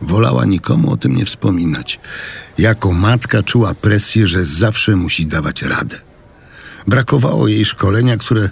Wolała 0.00 0.44
nikomu 0.44 0.92
o 0.92 0.96
tym 0.96 1.16
nie 1.16 1.24
wspominać. 1.24 2.00
Jako 2.58 2.92
matka 2.92 3.42
czuła 3.42 3.74
presję, 3.74 4.26
że 4.26 4.44
zawsze 4.44 4.96
musi 4.96 5.26
dawać 5.26 5.62
radę. 5.62 6.00
Brakowało 6.86 7.48
jej 7.48 7.64
szkolenia, 7.64 8.16
które 8.16 8.50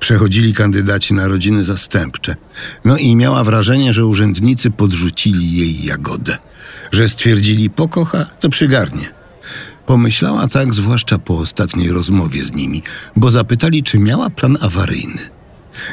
przechodzili 0.00 0.54
kandydaci 0.54 1.14
na 1.14 1.28
rodziny 1.28 1.64
zastępcze. 1.64 2.36
No 2.84 2.96
i 2.96 3.16
miała 3.16 3.44
wrażenie, 3.44 3.92
że 3.92 4.06
urzędnicy 4.06 4.70
podrzucili 4.70 5.52
jej 5.52 5.84
jagodę. 5.84 6.38
Że 6.92 7.08
stwierdzili 7.08 7.70
pokocha, 7.70 8.24
to 8.40 8.48
przygarnie. 8.48 9.16
Pomyślała 9.86 10.48
tak, 10.48 10.74
zwłaszcza 10.74 11.18
po 11.18 11.38
ostatniej 11.38 11.88
rozmowie 11.88 12.42
z 12.42 12.52
nimi, 12.52 12.82
bo 13.16 13.30
zapytali, 13.30 13.82
czy 13.82 13.98
miała 13.98 14.30
plan 14.30 14.58
awaryjny. 14.60 15.30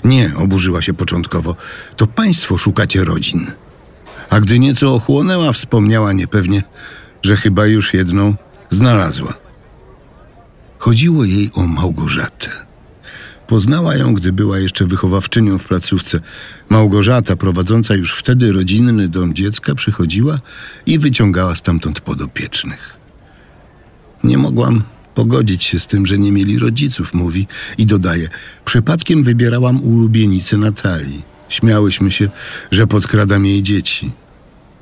Nie, 0.04 0.32
oburzyła 0.38 0.82
się 0.82 0.94
początkowo. 0.94 1.56
To 1.96 2.08
państwo 2.08 2.58
szukacie 2.58 3.06
rodzin. 3.06 3.52
A 4.30 4.40
gdy 4.40 4.60
nieco 4.60 4.96
ochłonęła, 4.96 5.52
wspomniała 5.52 6.14
niepewnie, 6.14 6.64
że 7.24 7.36
chyba 7.36 7.66
już 7.66 7.94
jedną 7.94 8.36
znalazła. 8.70 9.34
Chodziło 10.80 11.26
jej 11.26 11.52
o 11.54 11.68
Małgorzatę. 11.68 12.50
Poznała 13.48 13.96
ją, 13.96 14.14
gdy 14.14 14.32
była 14.32 14.60
jeszcze 14.60 14.86
wychowawczynią 14.86 15.58
w 15.58 15.68
placówce. 15.68 16.20
Małgorzata, 16.70 17.36
prowadząca 17.36 17.96
już 17.96 18.14
wtedy 18.14 18.52
rodzinny 18.52 19.08
dom 19.08 19.34
dziecka, 19.34 19.76
przychodziła 19.76 20.40
i 20.86 21.00
wyciągała 21.00 21.56
stamtąd 21.56 22.00
podopiecznych. 22.00 23.03
Nie 24.24 24.38
mogłam 24.38 24.84
pogodzić 25.16 25.64
się 25.64 25.80
z 25.80 25.88
tym, 25.88 26.06
że 26.06 26.18
nie 26.18 26.32
mieli 26.32 26.60
rodziców, 26.60 27.14
mówi 27.14 27.48
i 27.78 27.86
dodaje. 27.86 28.30
Przypadkiem 28.66 29.24
wybierałam 29.24 29.84
ulubienicy 29.84 30.58
Natalii. 30.58 31.24
Śmiałyśmy 31.50 32.12
się, 32.12 32.30
że 32.72 32.88
podkradam 32.88 33.46
jej 33.46 33.64
dzieci. 33.64 34.12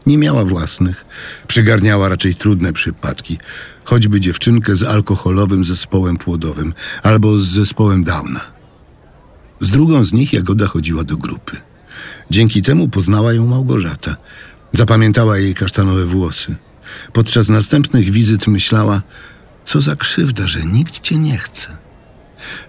Nie 0.05 0.17
miała 0.17 0.45
własnych, 0.45 1.05
przygarniała 1.47 2.09
raczej 2.09 2.35
trudne 2.35 2.73
przypadki, 2.73 3.37
choćby 3.83 4.19
dziewczynkę 4.19 4.75
z 4.75 4.83
alkoholowym 4.83 5.63
zespołem 5.63 6.17
płodowym 6.17 6.73
albo 7.03 7.39
z 7.39 7.47
zespołem 7.47 8.03
Downa. 8.03 8.41
Z 9.59 9.69
drugą 9.69 10.03
z 10.03 10.13
nich 10.13 10.33
Jagoda 10.33 10.67
chodziła 10.67 11.03
do 11.03 11.17
grupy. 11.17 11.57
Dzięki 12.31 12.61
temu 12.61 12.87
poznała 12.87 13.33
ją 13.33 13.47
Małgorzata. 13.47 14.15
Zapamiętała 14.73 15.37
jej 15.37 15.53
kasztanowe 15.53 16.05
włosy. 16.05 16.55
Podczas 17.13 17.49
następnych 17.49 18.11
wizyt 18.11 18.47
myślała, 18.47 19.01
co 19.65 19.81
za 19.81 19.95
krzywda, 19.95 20.47
że 20.47 20.59
nikt 20.65 20.99
cię 20.99 21.17
nie 21.17 21.37
chce. 21.37 21.77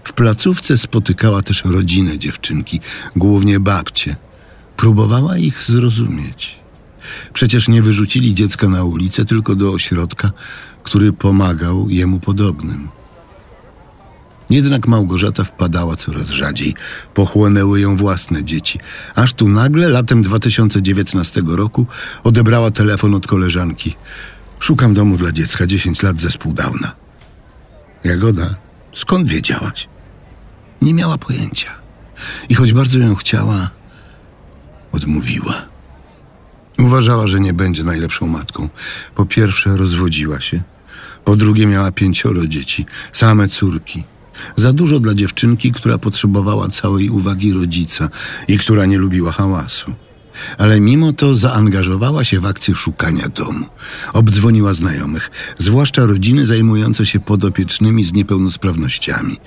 W 0.03 0.13
placówce 0.13 0.77
spotykała 0.77 1.41
też 1.41 1.63
rodzinę 1.65 2.17
dziewczynki, 2.17 2.79
głównie 3.15 3.59
babcie. 3.59 4.15
Próbowała 4.77 5.37
ich 5.37 5.63
zrozumieć. 5.63 6.55
Przecież 7.33 7.67
nie 7.67 7.81
wyrzucili 7.81 8.33
dziecka 8.33 8.67
na 8.67 8.83
ulicę, 8.83 9.25
tylko 9.25 9.55
do 9.55 9.71
ośrodka, 9.71 10.31
który 10.83 11.13
pomagał 11.13 11.89
jemu 11.89 12.19
podobnym. 12.19 12.87
Jednak 14.49 14.87
Małgorzata 14.87 15.43
wpadała 15.43 15.95
coraz 15.95 16.29
rzadziej. 16.29 16.73
Pochłonęły 17.13 17.79
ją 17.79 17.97
własne 17.97 18.43
dzieci. 18.43 18.79
Aż 19.15 19.33
tu 19.33 19.49
nagle, 19.49 19.89
latem 19.89 20.21
2019 20.21 21.41
roku, 21.45 21.85
odebrała 22.23 22.71
telefon 22.71 23.15
od 23.15 23.27
koleżanki. 23.27 23.95
Szukam 24.63 24.93
domu 24.93 25.17
dla 25.17 25.31
dziecka, 25.31 25.67
10 25.67 26.03
lat 26.03 26.19
zespół 26.19 26.53
Downa. 26.53 26.91
Jagoda, 28.03 28.55
skąd 28.93 29.29
wiedziałaś? 29.29 29.87
Nie 30.81 30.93
miała 30.93 31.17
pojęcia. 31.17 31.71
I 32.49 32.55
choć 32.55 32.73
bardzo 32.73 32.99
ją 32.99 33.15
chciała, 33.15 33.69
odmówiła. 34.91 35.65
Uważała, 36.79 37.27
że 37.27 37.39
nie 37.39 37.53
będzie 37.53 37.83
najlepszą 37.83 38.27
matką. 38.27 38.69
Po 39.15 39.25
pierwsze, 39.25 39.77
rozwodziła 39.77 40.41
się. 40.41 40.61
Po 41.25 41.35
drugie, 41.35 41.67
miała 41.67 41.91
pięcioro 41.91 42.47
dzieci, 42.47 42.85
same 43.11 43.47
córki. 43.47 44.03
Za 44.55 44.73
dużo 44.73 44.99
dla 44.99 45.13
dziewczynki, 45.13 45.71
która 45.71 45.97
potrzebowała 45.97 46.69
całej 46.69 47.09
uwagi 47.09 47.53
rodzica 47.53 48.09
i 48.47 48.57
która 48.57 48.85
nie 48.85 48.97
lubiła 48.97 49.31
hałasu. 49.31 49.93
Ale 50.57 50.79
mimo 50.79 51.13
to 51.13 51.35
zaangażowała 51.35 52.23
się 52.23 52.39
w 52.39 52.45
akcję 52.45 52.75
szukania 52.75 53.29
domu. 53.29 53.65
Obdzwoniła 54.13 54.73
znajomych, 54.73 55.31
zwłaszcza 55.57 56.05
rodziny 56.05 56.45
zajmujące 56.45 57.05
się 57.05 57.19
podopiecznymi 57.19 58.03
z 58.03 58.13
niepełnosprawnościami. 58.13 59.37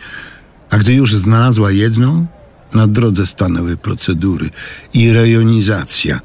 A 0.70 0.78
gdy 0.78 0.95
już 0.95 1.14
znalazła 1.14 1.70
jedną, 1.70 2.26
na 2.74 2.87
drodze 2.87 3.26
stanęły 3.26 3.76
procedury 3.76 4.51
i 4.95 5.12
rejonizacja. 5.12 6.20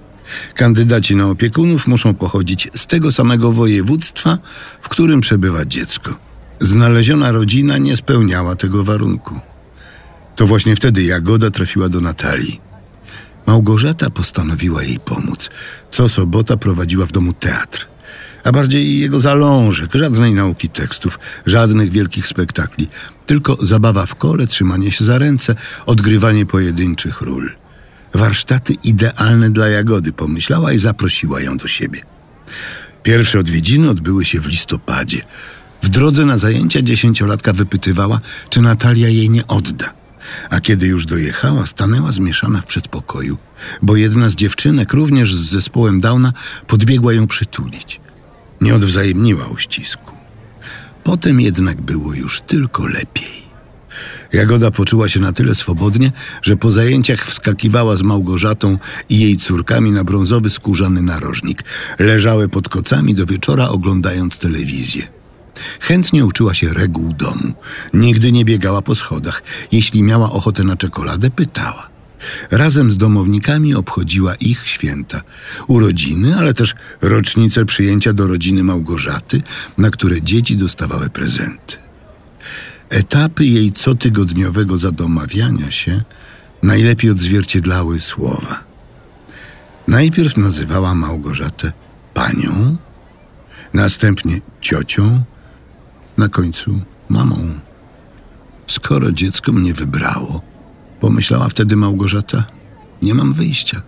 Kandydaci 0.54 1.16
na 1.16 1.28
opiekunów 1.28 1.88
muszą 1.88 2.14
pochodzić 2.14 2.70
z 2.76 2.86
tego 2.86 3.12
samego 3.12 3.52
województwa, 3.52 4.38
w 4.82 4.90
którym 4.90 5.22
przebywa 5.22 5.66
dziecko. 5.66 6.16
Znaleziona 6.60 7.32
rodzina 7.32 7.78
nie 7.78 7.96
spełniała 7.98 8.56
tego 8.56 8.84
warunku. 8.84 9.40
To 10.36 10.48
właśnie 10.48 10.76
wtedy 10.76 11.04
Jagoda 11.04 11.50
trafiła 11.50 11.90
do 11.90 12.02
Natalii. 12.02 12.71
Małgorzata 13.46 14.10
postanowiła 14.10 14.84
jej 14.84 15.00
pomóc. 15.00 15.50
Co 15.92 16.10
sobota 16.10 16.58
prowadziła 16.58 17.06
w 17.06 17.12
domu 17.12 17.34
teatr. 17.34 17.88
A 18.44 18.52
bardziej 18.52 19.00
jego 19.00 19.20
zalążek, 19.20 19.92
żadnej 19.94 20.34
nauki 20.34 20.70
tekstów, 20.70 21.20
żadnych 21.46 21.92
wielkich 21.92 22.28
spektakli. 22.28 22.88
Tylko 23.26 23.58
zabawa 23.62 24.06
w 24.06 24.16
kole, 24.16 24.48
trzymanie 24.48 24.92
się 24.92 25.06
za 25.06 25.18
ręce, 25.18 25.56
odgrywanie 25.86 26.46
pojedynczych 26.46 27.22
ról. 27.22 27.56
Warsztaty 28.14 28.74
idealne 28.84 29.50
dla 29.50 29.68
Jagody, 29.68 30.12
pomyślała 30.12 30.72
i 30.72 30.80
zaprosiła 30.80 31.42
ją 31.42 31.58
do 31.58 31.68
siebie. 31.68 32.02
Pierwsze 33.04 33.40
odwiedziny 33.40 33.90
odbyły 33.90 34.26
się 34.26 34.40
w 34.40 34.48
listopadzie. 34.48 35.22
W 35.82 35.90
drodze 35.90 36.26
na 36.26 36.38
zajęcia 36.38 36.82
dziesięciolatka 36.82 37.54
wypytywała, 37.54 38.20
czy 38.50 38.62
Natalia 38.62 39.08
jej 39.08 39.30
nie 39.30 39.48
odda. 39.48 40.01
A 40.50 40.60
kiedy 40.60 40.88
już 40.88 41.06
dojechała, 41.06 41.66
stanęła 41.66 42.12
zmieszana 42.12 42.62
w 42.62 42.66
przedpokoju, 42.66 43.38
bo 43.82 43.96
jedna 43.96 44.30
z 44.30 44.36
dziewczynek, 44.36 44.94
również 44.94 45.36
z 45.36 45.50
zespołem 45.50 46.02
Downa, 46.02 46.34
podbiegła 46.68 47.14
ją 47.14 47.28
przytulić. 47.28 48.00
Nie 48.62 48.76
odwzajemniła 48.76 49.46
uścisku. 49.46 50.16
Potem 51.04 51.42
jednak 51.42 51.82
było 51.82 52.14
już 52.14 52.42
tylko 52.42 52.88
lepiej. 52.88 53.52
Jagoda 54.34 54.72
poczuła 54.72 55.10
się 55.10 55.20
na 55.20 55.34
tyle 55.34 55.56
swobodnie, 55.56 56.12
że 56.42 56.58
po 56.58 56.72
zajęciach 56.72 57.26
wskakiwała 57.26 57.96
z 57.96 58.02
Małgorzatą 58.02 58.78
i 59.10 59.20
jej 59.20 59.38
córkami 59.38 59.92
na 59.92 60.04
brązowy 60.04 60.50
skórzany 60.50 61.02
narożnik. 61.02 61.64
Leżały 62.00 62.50
pod 62.50 62.70
kocami 62.70 63.16
do 63.16 63.26
wieczora 63.26 63.70
oglądając 63.70 64.38
telewizję. 64.38 65.21
Chętnie 65.80 66.26
uczyła 66.26 66.54
się 66.54 66.74
reguł 66.74 67.14
domu. 67.14 67.54
Nigdy 67.94 68.32
nie 68.32 68.46
biegała 68.46 68.82
po 68.82 68.96
schodach. 68.96 69.44
Jeśli 69.72 70.04
miała 70.04 70.32
ochotę 70.32 70.64
na 70.64 70.78
czekoladę, 70.78 71.30
pytała. 71.30 71.90
Razem 72.52 72.92
z 72.92 72.98
domownikami 72.98 73.76
obchodziła 73.76 74.36
ich 74.36 74.68
święta. 74.68 75.22
Urodziny, 75.68 76.36
ale 76.38 76.54
też 76.54 76.76
rocznice 77.02 77.66
przyjęcia 77.66 78.14
do 78.14 78.28
rodziny 78.28 78.64
Małgorzaty, 78.64 79.42
na 79.78 79.90
które 79.90 80.22
dzieci 80.22 80.56
dostawały 80.56 81.10
prezenty. 81.10 81.78
Etapy 82.90 83.46
jej 83.46 83.74
cotygodniowego 83.74 84.78
zadomawiania 84.78 85.72
się 85.72 86.04
najlepiej 86.64 87.12
odzwierciedlały 87.12 88.00
słowa. 88.00 88.64
Najpierw 89.88 90.38
nazywała 90.38 90.96
Małgorzatę 90.96 91.72
panią, 92.14 92.78
następnie 93.74 94.42
ciocią, 94.62 95.24
na 96.22 96.30
końcu 96.30 96.80
mamą. 97.10 97.60
Skoro 98.68 99.12
dziecko 99.12 99.52
mnie 99.52 99.74
wybrało, 99.74 100.42
pomyślała 101.00 101.50
wtedy 101.50 101.76
Małgorzata, 101.76 102.44
nie 103.02 103.14
mam 103.14 103.34
wyjścia. 103.34 103.82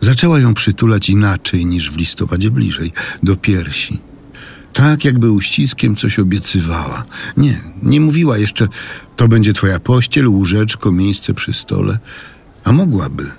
Zaczęła 0.00 0.40
ją 0.40 0.54
przytulać 0.54 1.10
inaczej 1.10 1.66
niż 1.66 1.90
w 1.90 1.96
listopadzie 1.96 2.50
bliżej, 2.50 2.92
do 3.22 3.36
piersi. 3.36 3.98
Tak, 4.72 5.04
jakby 5.04 5.30
uściskiem 5.30 5.96
coś 5.96 6.18
obiecywała. 6.18 7.04
Nie, 7.36 7.60
nie 7.82 8.00
mówiła 8.00 8.38
jeszcze, 8.38 8.68
to 9.16 9.28
będzie 9.28 9.52
twoja 9.52 9.80
pościel, 9.80 10.28
łóżeczko, 10.28 10.92
miejsce 10.92 11.34
przy 11.34 11.52
stole. 11.52 11.98
A 12.64 12.72
mogłaby. 12.72 13.30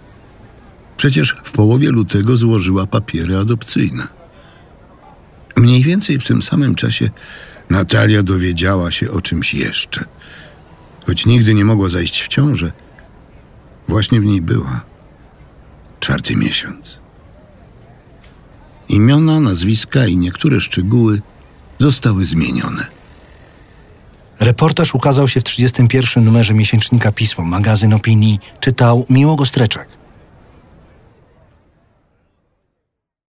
Przecież 0.97 1.35
w 1.43 1.51
połowie 1.51 1.89
lutego 1.89 2.37
złożyła 2.37 2.87
papiery 2.87 3.37
adopcyjne. 3.37 4.07
Mniej 5.57 5.83
więcej 5.83 6.19
w 6.19 6.27
tym 6.27 6.41
samym 6.41 6.75
czasie 6.75 7.09
Natalia 7.69 8.23
dowiedziała 8.23 8.91
się 8.91 9.11
o 9.11 9.21
czymś 9.21 9.53
jeszcze. 9.53 10.05
Choć 11.05 11.25
nigdy 11.25 11.53
nie 11.53 11.65
mogła 11.65 11.89
zajść 11.89 12.21
w 12.21 12.27
ciążę, 12.27 12.71
właśnie 13.87 14.21
w 14.21 14.25
niej 14.25 14.41
była. 14.41 14.81
Czwarty 15.99 16.35
miesiąc. 16.35 16.99
Imiona, 18.89 19.39
nazwiska 19.39 20.05
i 20.07 20.17
niektóre 20.17 20.59
szczegóły 20.59 21.21
zostały 21.79 22.25
zmienione. 22.25 22.87
Reportaż 24.39 24.95
ukazał 24.95 25.27
się 25.27 25.39
w 25.39 25.43
31 25.43 26.25
numerze 26.25 26.53
miesięcznika 26.53 27.11
Pismo, 27.11 27.43
magazyn 27.43 27.93
opinii, 27.93 28.39
czytał 28.59 29.05
Miłogo 29.09 29.45
Streczek. 29.45 29.87